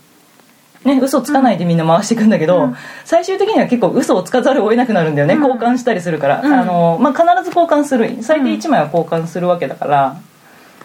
[0.85, 8.23] ね、嘘つかないでみんな回していくんだけど、うん、最終的には結構嘘をつかざるを得なくなるんだよね、うん、交換したりするから、うん、あのまあ、必ず交換する。
[8.23, 10.20] 最低1枚は交換するわけだから、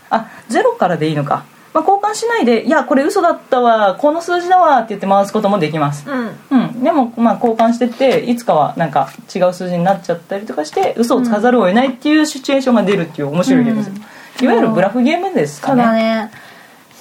[0.09, 6.83] あゼロからでいいのか、まあ、交換しないで「いやこれ嘘だったわこの数字だわ」って言って回すこともできます、うん。
[6.83, 15.83] でも、まあ、交換してっていつかはなんか違う数字になっちゃったりとかして嘘をつかざるを得ないっていうシチュエーションが出るっていう面白いゲームです、いわゆるブラフゲームですかね。
[15.83, 16.31] そうだね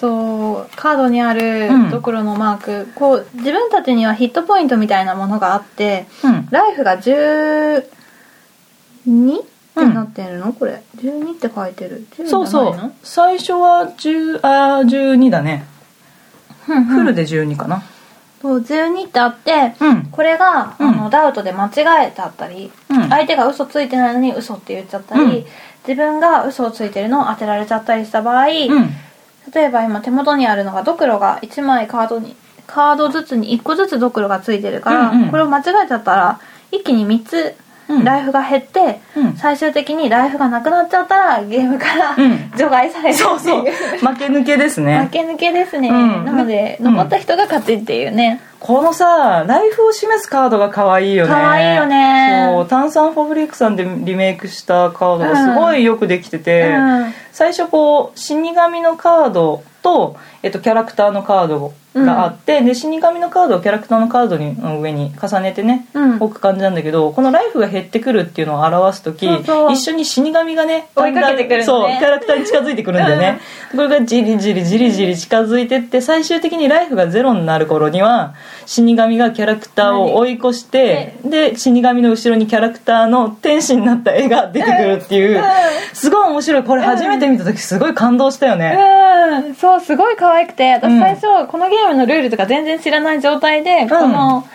[0.01, 1.91] そうカードにあるうん。
[1.91, 6.49] ドクロのマーク、こう自分たちにはヒットポイントみたいなものがあってうん。
[6.51, 7.85] ライフが12っ
[9.75, 10.83] てなってるの、これ。
[10.97, 12.07] 12って書いてる。
[12.17, 12.77] 10そうそう。
[12.77, 15.65] の最初は10あー12だね。
[16.67, 17.01] ふんふん。
[17.01, 17.83] フルで12かな。
[18.41, 20.05] そう12ってあってうん。
[20.13, 20.89] これが、うん。
[20.91, 21.71] あのダウトで間違
[22.09, 23.09] えちゃったり、うん。
[23.09, 25.45] 相手が嘘ついてないのに嘘って言っちゃったり、うん。
[25.87, 28.91] 自分が嘘をついてるのを当てられちゃったりした場合、うん
[29.55, 35.31] 例えば今手元にあるのがドクロが1枚カードにカードずつに1個ずつドクロがついてるから、うんうん。
[35.31, 37.55] これを間違えちゃったら一気に3つ
[37.89, 38.05] うん。
[38.05, 39.37] ライフが減って、うん。
[39.37, 42.53] 最終的にライフがなくなっちゃったらゲームから、うん。
[42.55, 43.65] 除外されるっていそうそう。
[43.65, 44.99] 負け抜けですね。
[45.05, 46.25] 負け抜けですね、うん。
[46.27, 46.93] なのでうん。
[46.93, 51.33] 残った人が勝ちっていうね、このさライフを示すカードが可愛いよね。
[51.33, 52.51] 可愛いよね。
[52.53, 57.12] そう炭酸ファブリックさんでリメイクしたカードがすごいよくできてて、うん。
[57.33, 61.73] 最初こう死神のカードと、えっと、キャラクターのカード
[62.05, 66.17] があって、で死神のカードをキャラクターのカードにの上に重ねてね、うん。
[66.19, 71.65] 置く感じなんだけどこのライフが減ってくるっていうのを表す時一緒に死神がね追いかけてくるのね。
[71.65, 73.41] そうキャラクターに近づいてくるんだよね、
[73.73, 78.35] これがじりじりじりじり近づいてって最終的にライフがゼロになる頃には
[78.67, 85.43] 死神がキャラクターを追い越してで死神の後ろにキャラクターの天使になった絵が出てくるっていう、
[85.99, 86.63] すごい面白い。
[86.63, 88.79] これ初めて見た時すごい感動したよね、
[89.47, 89.55] うん。
[89.55, 90.99] そうすごい可愛くてうん。
[90.99, 94.47] 私最初このゲームのルールとか全然知らない状態でこの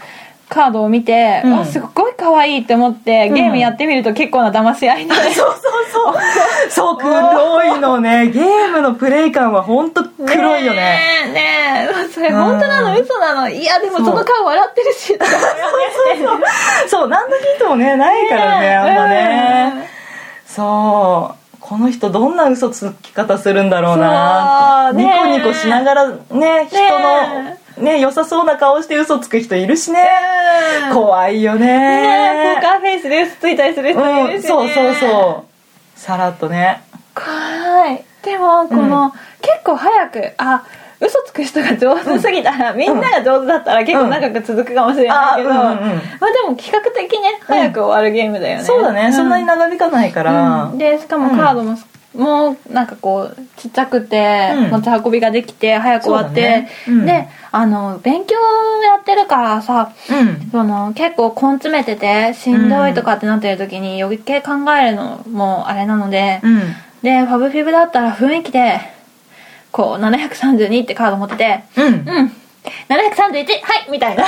[0.49, 1.51] カードを見て、うん。
[1.59, 5.55] わすっごい可愛いって思ってゲームやってみると結構な騙し合いで、 そうそう
[5.91, 6.15] そう。
[6.69, 8.27] そう黒いのね。
[8.27, 10.77] ゲームのプレイ感は本当黒いよね。
[10.77, 12.13] ねえねえ。
[12.13, 12.91] それ本当なの？
[12.95, 13.01] うん。
[13.01, 13.49] 嘘なの？
[13.49, 14.05] いやでもそう。
[14.07, 15.13] その顔笑ってるし。
[15.17, 15.31] と か
[16.87, 20.02] そう何のヒントもねないからねあんまね
[20.55, 21.57] そう。
[21.59, 24.91] この人どんな嘘つき方するんだろうな。
[24.93, 26.77] ニコニコしながらね人
[27.79, 30.05] のね良さそうな顔して嘘つく人いるしね。
[30.93, 31.65] 怖いよね。
[31.65, 34.47] えポーねカーフェイスで嘘ついたりする人いうんるし、ね。
[34.47, 35.45] そうそうそ
[35.95, 35.99] う。
[35.99, 36.83] さらっとね。
[37.15, 38.03] 怖い。
[38.23, 39.11] でもこの、うん。
[39.41, 40.65] 結構早くあ
[41.05, 45.83] 嘘つく人が上手すぎたら、みんなが上手だったら結構長く続くかもしれないけど、まあで
[46.47, 50.77] も企画的ね早く終わるゲームだよね、そうだね、そんなに長引かないから、うん。
[50.77, 51.77] でしかもカードも、
[52.15, 54.71] もうなんかこうちっちゃくて、うん。
[54.71, 60.49] 持ち運びができて早く終わって、であの勉強やってるからさうん。
[60.51, 66.59] その結構根詰めててしんどいとかってなってる時に余計考えるのもあれなので、うん。
[67.01, 68.79] でファブフィブだったら雰囲気で
[69.73, 71.85] こう732ってカード持っててうん。
[71.85, 72.31] うん。
[72.87, 74.23] 731はいみたいな。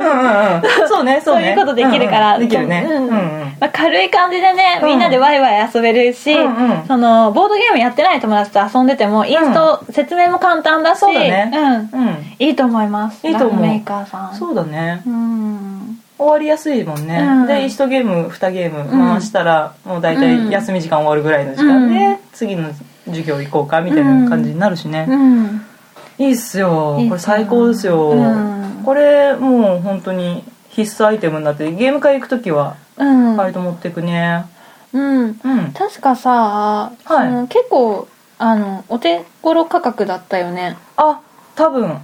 [0.00, 0.88] うんうんうん。
[0.88, 1.40] そうねそうね。
[1.40, 2.48] そういうことできるから、うんうん。
[2.48, 2.86] できるね。
[2.86, 3.08] うんうん。
[3.08, 4.88] うんまあ、軽い感じでね、うん。
[4.88, 6.86] みんなでワイワイ遊べるし、うんうん。
[6.86, 11.50] そのボードゲームやってない友達と遊んでてもインスト、説明も簡単だしそうだね。
[11.94, 12.00] うん。
[12.02, 12.16] うん。
[12.38, 13.26] いいと思います。
[13.26, 13.62] いいと思う。
[13.62, 14.34] ラフメーカーさん。
[14.34, 15.02] そうだね。
[15.06, 16.00] うん。
[16.18, 17.46] 終わりやすいもんね、うん。
[17.46, 21.88] で1ゲーム2ゲーム回したら、もう大体休み時間終わるぐらいの時間。
[21.88, 22.18] で、うん。
[22.32, 22.70] 次の
[23.06, 25.66] 授業行こうかみたいな感じになるしね、うん。
[26.18, 26.96] いいっすよ。
[27.08, 28.82] これ最高ですよ、うん。
[28.84, 34.46] これもう本当に必須アイテムになってゲーム会行く時はうん、割と持ってくね。
[34.92, 35.36] うん、うん。
[35.74, 37.06] 確かさ、い。
[37.06, 40.76] その結構あのお手頃価格だったよね。
[40.96, 41.20] あ
[41.54, 41.98] 多分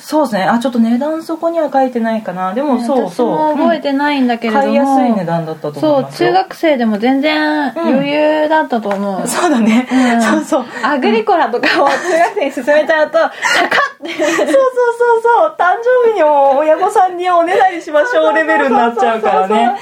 [0.00, 0.44] そうですね。
[0.44, 2.54] あちょっと値段そこには書いてないかな。
[2.54, 3.56] でもそうそう。
[3.56, 6.30] 覚えてないんだけれども、買いやすい値段だったと思いそうますよ。
[6.30, 10.22] 中学生でも全然余裕だったと思う、そうだね、うん。
[10.22, 10.64] そうそう。
[10.82, 13.30] アグリコラとかを中学生に進めちゃうと高っ
[14.00, 14.56] そうそうそう
[15.22, 15.54] そう。
[15.58, 19.76] 誕生日にも親御さんにおねだりしましょうレベルになっちゃうからね。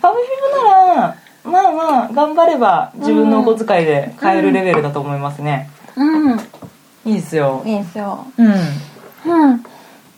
[0.00, 0.26] ファブフィ
[0.62, 6.38] ブならまあまあ頑張れば自分のお小遣いで買えるレベルだと思いますね、うん。
[7.04, 7.62] いいですよ。
[7.64, 8.26] いいですよ。
[8.36, 8.54] うん
[9.26, 9.64] うん。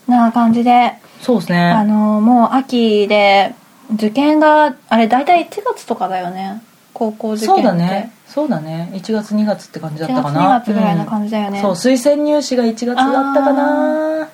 [0.07, 0.95] な感じで。
[1.21, 3.55] そうですあねのもう秋で
[3.95, 6.63] 受験があれ大体1月とかだよね。
[6.93, 7.63] 高校受験って。
[7.63, 8.13] そうだね。
[8.27, 8.91] そうだね。
[8.93, 10.41] 1月2月って感じだっ1月たかな。
[10.41, 11.63] 2月ぐらいな感じだよね、うん。
[11.63, 12.97] そう推薦入試が1月だっ
[13.35, 14.29] たかな。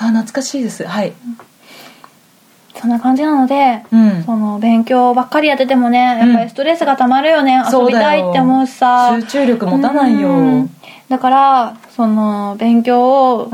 [0.00, 0.84] あ懐かしいです。
[0.84, 1.12] はい。
[2.80, 4.22] そんな感じなので、うん。
[4.24, 9.16] その勉強ばっかりやっててもねやっぱりストレスがたまるよね、遊びたいって思うしさ。
[9.20, 10.28] 集中力持たないよ。
[10.28, 10.70] ううんん
[11.08, 13.50] だからその勉強を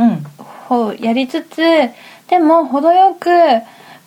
[0.68, 1.56] ほやりつつ
[2.28, 3.28] でも程よく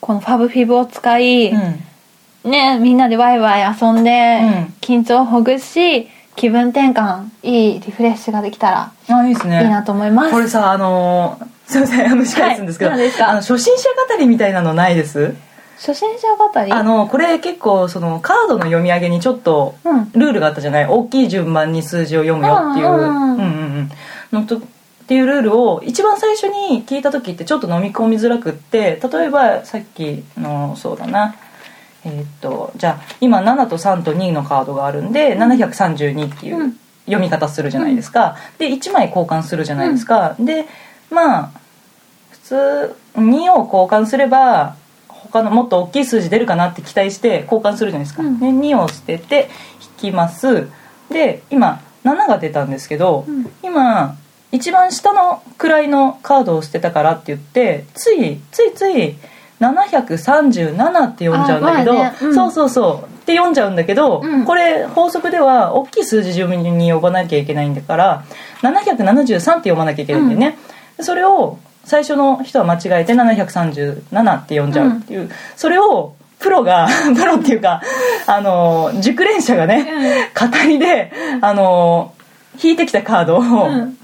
[0.02, 2.52] このファブフィブを使い、うん。
[2.52, 4.74] ねみんなでワイワイ遊んで、うん。
[4.82, 9.64] 緊張をほぐし気分転換いいリフレッシュができたらあいいですね。
[9.64, 15.36] いいなと思います、これさあのーすいませんあの司会するんですけど、はいあの初心者語りみたいなのないです？
[15.78, 16.72] 初心者語り？
[16.72, 20.12] あのこれ結構そのカードの読み上げにちょっとうん。
[20.14, 20.86] ルールがあったじゃない？
[20.88, 22.88] 大きい順番に数字を読むよっていう。
[22.88, 23.46] うんうんう
[23.82, 23.92] ん。
[24.32, 24.62] のとっ
[25.08, 31.36] ていうルールを一番最初に聞いた時ってちょっと飲み込みづらくって例えばさっきのそうだな。
[32.06, 36.80] えーっとじゃあ今7と3と2のカードがあるんで、732っていううん。
[37.06, 40.66] 読み方するじゃないですか、で1枚交換するじゃないですか、で
[41.10, 41.52] まあ
[42.32, 43.22] 普通2
[43.54, 44.76] を交換すれば
[45.24, 48.40] 他のもっと大きい数字出るかなって期待して交換するじゃないですか、うん。
[48.40, 49.50] で2を捨てて
[50.02, 50.68] 引きます。
[51.10, 53.52] で今7が出たんですけど、うん。
[53.64, 54.16] 今
[54.52, 59.16] 一番下の位のカードを捨てたからって言ってついついつい
[59.60, 62.14] 737って読んじゃうんだけど、ね。
[62.22, 62.36] うん。
[62.36, 63.06] そうそうそう。
[63.06, 64.46] って読んじゃうんだけど、うん。
[64.46, 68.24] これ法則では大きい数字順に呼ばなきゃいけないんだから
[68.62, 70.58] 773って読まなきゃいけないんだよね、
[71.02, 71.58] それを
[71.88, 77.82] 最初の人は間違えて737って読んじゃうっていう、それをプロが プロっていうか
[78.28, 81.12] あの熟練者がね、語りで
[81.42, 82.14] あの
[82.62, 83.98] 引いてきたカードを、ん。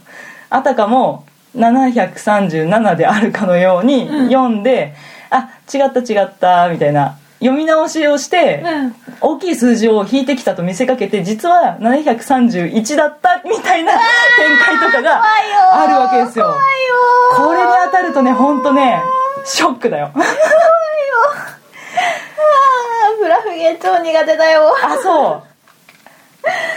[0.50, 1.26] あたかも
[1.58, 4.28] 737であるかのようにうん。
[4.30, 4.96] 読んで、
[5.30, 8.96] あ違った違ったみたいな読み直しをして、うん。
[9.20, 14.00] 大きい数字を引いてきたと見せかけて実は731だったみたいな展
[14.58, 15.24] 開とかが
[15.74, 16.56] あるわけですよ。
[17.36, 19.02] これに当たるとね本当ね
[19.46, 20.12] ショックだよ。
[20.16, 20.24] あー。
[23.20, 25.44] ブラフゲー超苦手だよあそう。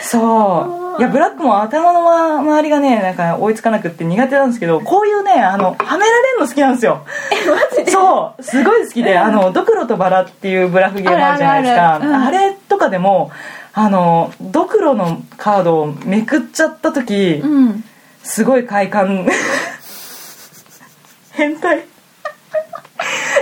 [0.03, 2.01] そういやブラックも頭の
[2.41, 7.05] 周りがねなんか追いつかなくって苦手なんですけどこういうねあのはめられるの好きなんですよ。
[7.33, 7.91] えマジで？
[7.91, 8.43] そう。
[8.43, 12.27] すごい好きで、あのドクロとバラっていうブラフゲームあるじゃないですか。
[12.27, 13.31] あれとかでも
[13.75, 17.85] あのドクロのカードをめくっちゃった時、うん。
[18.23, 19.27] すごい快感。
[21.33, 21.85] 変態。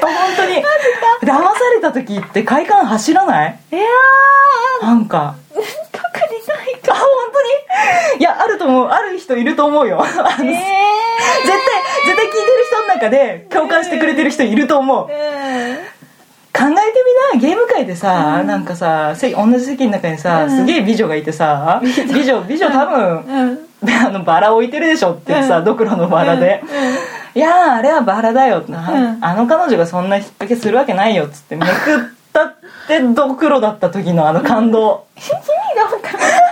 [0.00, 0.62] 本当に。
[1.22, 3.58] 騙された時って快感走らない？
[3.72, 4.86] いやー。
[4.86, 5.36] なんか
[8.18, 8.88] いやあると思う。
[8.88, 10.00] ある人いると思うよ。
[10.00, 15.06] あの 絶対絶対聞いてる人の中で共感してくれてる人いると思う。
[15.06, 15.12] 考え
[16.62, 16.70] えて
[17.34, 17.48] みな。
[17.48, 20.50] ゲーム界でさ、なんかさせ同じ席の中にさ、うん。
[20.50, 22.40] すげえ美女がいてさ美女。
[22.42, 23.58] 美女多分、うん。
[24.06, 25.64] あのバラ置いてるでしょってさ、うん。
[25.64, 26.62] ドクロのバラで、
[27.34, 28.90] いやーあれはバラだよ、な。
[28.90, 29.18] うん。
[29.20, 31.72] あの彼女がそんな引っ掛けするわけないよっつってめくっ
[32.32, 32.54] たっ
[32.86, 35.04] てドクロだった時のあの感動。
[35.16, 35.30] 意味
[35.76, 36.43] が分かんない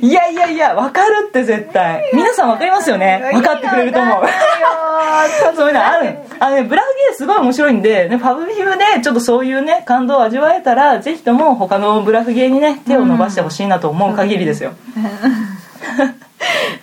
[0.00, 2.10] いやいやいや分かるって絶対。
[2.12, 3.20] 皆さん分かりますよね。
[3.32, 4.24] 分かってくれると思う。
[5.56, 6.18] そういうのある。
[6.38, 14.72] あのねブラフゲーすごい面白いんで、ね、パブビムでちょっとそういうね感動を味わえたらぜひとも他のブラフゲーにね手を伸ばしてほしいなと思う限りですよ、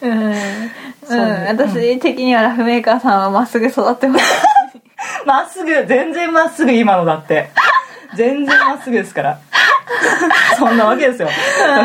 [0.02, 0.36] うん、うん。
[1.06, 1.46] そうね。
[1.50, 4.26] 私的にはラフメーカーさんはまっすぐ育ってます
[5.26, 7.50] まっすぐ全然まっすぐ今のだって
[8.16, 9.40] 全然まっすぐですから。
[10.58, 11.30] そんなわけですよ。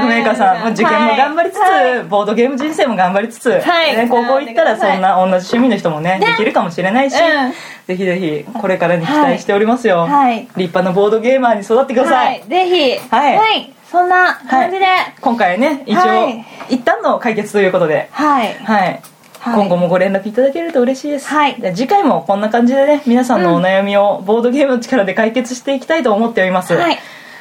[0.09, 2.03] メーカーさん、まあ受験も頑張りつつ、はい。
[2.05, 3.97] ボードゲーム人生も頑張りつつ、はい。
[3.97, 6.27] ね、高校行ったらそんな同じ趣味の人もねね。
[6.27, 7.53] できるかもしれないし、うん。
[7.87, 10.41] ぜひぜひこれからに期待しておりますよ、はい。
[10.41, 12.43] 立派なボードゲーマーに育ってください、はい。
[12.49, 12.99] ぜひ。
[13.11, 13.73] はい。
[13.91, 14.85] そんな感じで。
[14.85, 16.45] は今回ね一応、はい。
[16.75, 18.09] 一旦の解決ということで。
[18.45, 18.55] い。
[18.65, 19.01] はい
[19.41, 19.55] はい。
[19.55, 21.57] 今後もご連絡いただけると嬉しいです、はい。
[21.75, 26.99] 次回もこんな感じでね皆さんのお悩みをボードゲームの力で解決していきたいと思っております、はい。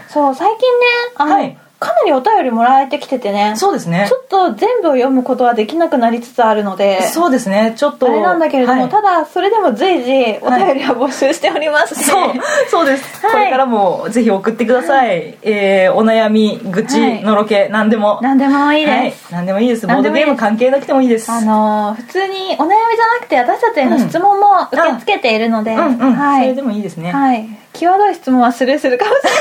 [0.07, 0.85] そう最近ね
[1.15, 3.53] あの、はいかなりお便りもらえてきててね。
[3.55, 4.07] そうですね。
[4.09, 7.03] ちょっと全部を読むことはできなくなりつつあるので。
[7.03, 7.73] そうですね。
[7.77, 8.89] ちょっとあれなんだけれども、はい。
[8.89, 10.11] ただそれでも随時
[10.41, 12.33] お便りは募集しております、そう
[12.69, 13.31] そうです、はい。
[13.33, 17.23] これからもぜひ送ってください、えーお悩み愚痴、はい。
[17.23, 18.19] のろけ何でも。
[18.21, 19.85] 何でもいいです、はい、何でもいいです。
[19.85, 21.31] ボードゲーム関係なくてもいいです。
[21.31, 26.43] あのー普通にお悩みじゃなくて私たちへの質問も受け付けているので、うんうん、はい。
[26.43, 27.47] それでもいいですね、はい。
[27.73, 29.39] 際どい質問はスルーするかもしれない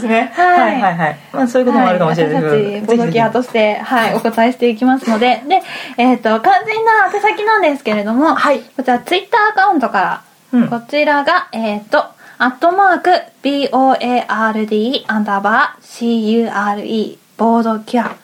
[0.00, 0.60] ですね、はい。
[0.60, 1.18] はいはいはい。
[1.32, 5.42] まあそういうこともあるかもしれないはい、私たちボドキアとして、はい、お答えしていきますので。
[5.46, 5.62] で、
[5.96, 8.60] えっと肝心な宛先なんですけれども、はい。
[8.60, 10.22] こちらツイッターアカウントから、
[10.52, 10.68] うん。
[10.68, 12.04] こちらがえっ、と
[12.38, 13.10] アットマーク
[13.42, 18.16] BOARD アンダーバー CURE ボードキュア。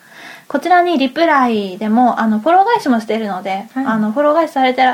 [0.46, 3.86] こちらにリプライでもあのフォロー返しもしているので、はい。
[3.86, 4.84] あのフォロー返しされて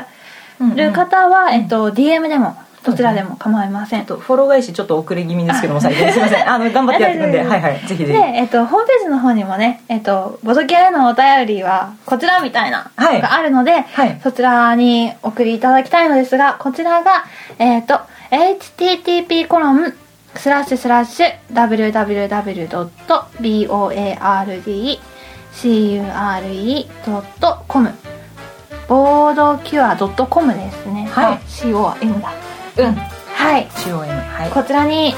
[0.75, 6.11] る方は、えっと DM でもどちらでも構いません、とフォロー返しちょっと遅れ気味ですけども最近。
[6.11, 6.49] すいません。
[6.49, 7.43] あの頑張ってやっていくんで。
[7.43, 7.79] はいはい。
[7.85, 13.15] ぜひぜで、ひえっと、ホームページの方にもね、えっと、ボドキャへのお便りはこちらみたいなはい。
[13.15, 14.19] のがあるので、はい。
[14.23, 17.25] そちらに送りいただきたいのですがこちらが
[17.59, 17.99] えっと
[18.31, 19.93] http コロン
[20.35, 21.33] スラッシュスラッシュ
[26.61, 27.93] www.boardcure.com
[28.87, 31.07] ボードキュア .com ですね。
[31.11, 31.35] はい。
[31.35, 32.33] あ COM だ
[32.77, 32.95] うん。
[32.95, 33.67] はい。
[33.67, 34.49] COM はい。
[34.51, 35.13] こちらに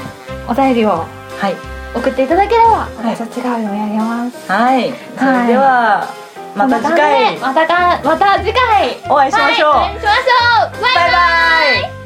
[0.48, 1.74] お便りをはい。
[1.94, 3.14] 送っていただければい。
[3.14, 4.92] 私たちが読み上げます、はい。
[5.16, 6.08] それでは、
[6.56, 7.38] また次回。
[7.38, 9.00] またかまた次回。
[9.08, 9.70] お会いしましょう。
[9.70, 9.90] はい。
[9.90, 10.82] お会いしましょう。
[10.82, 12.03] バイバイ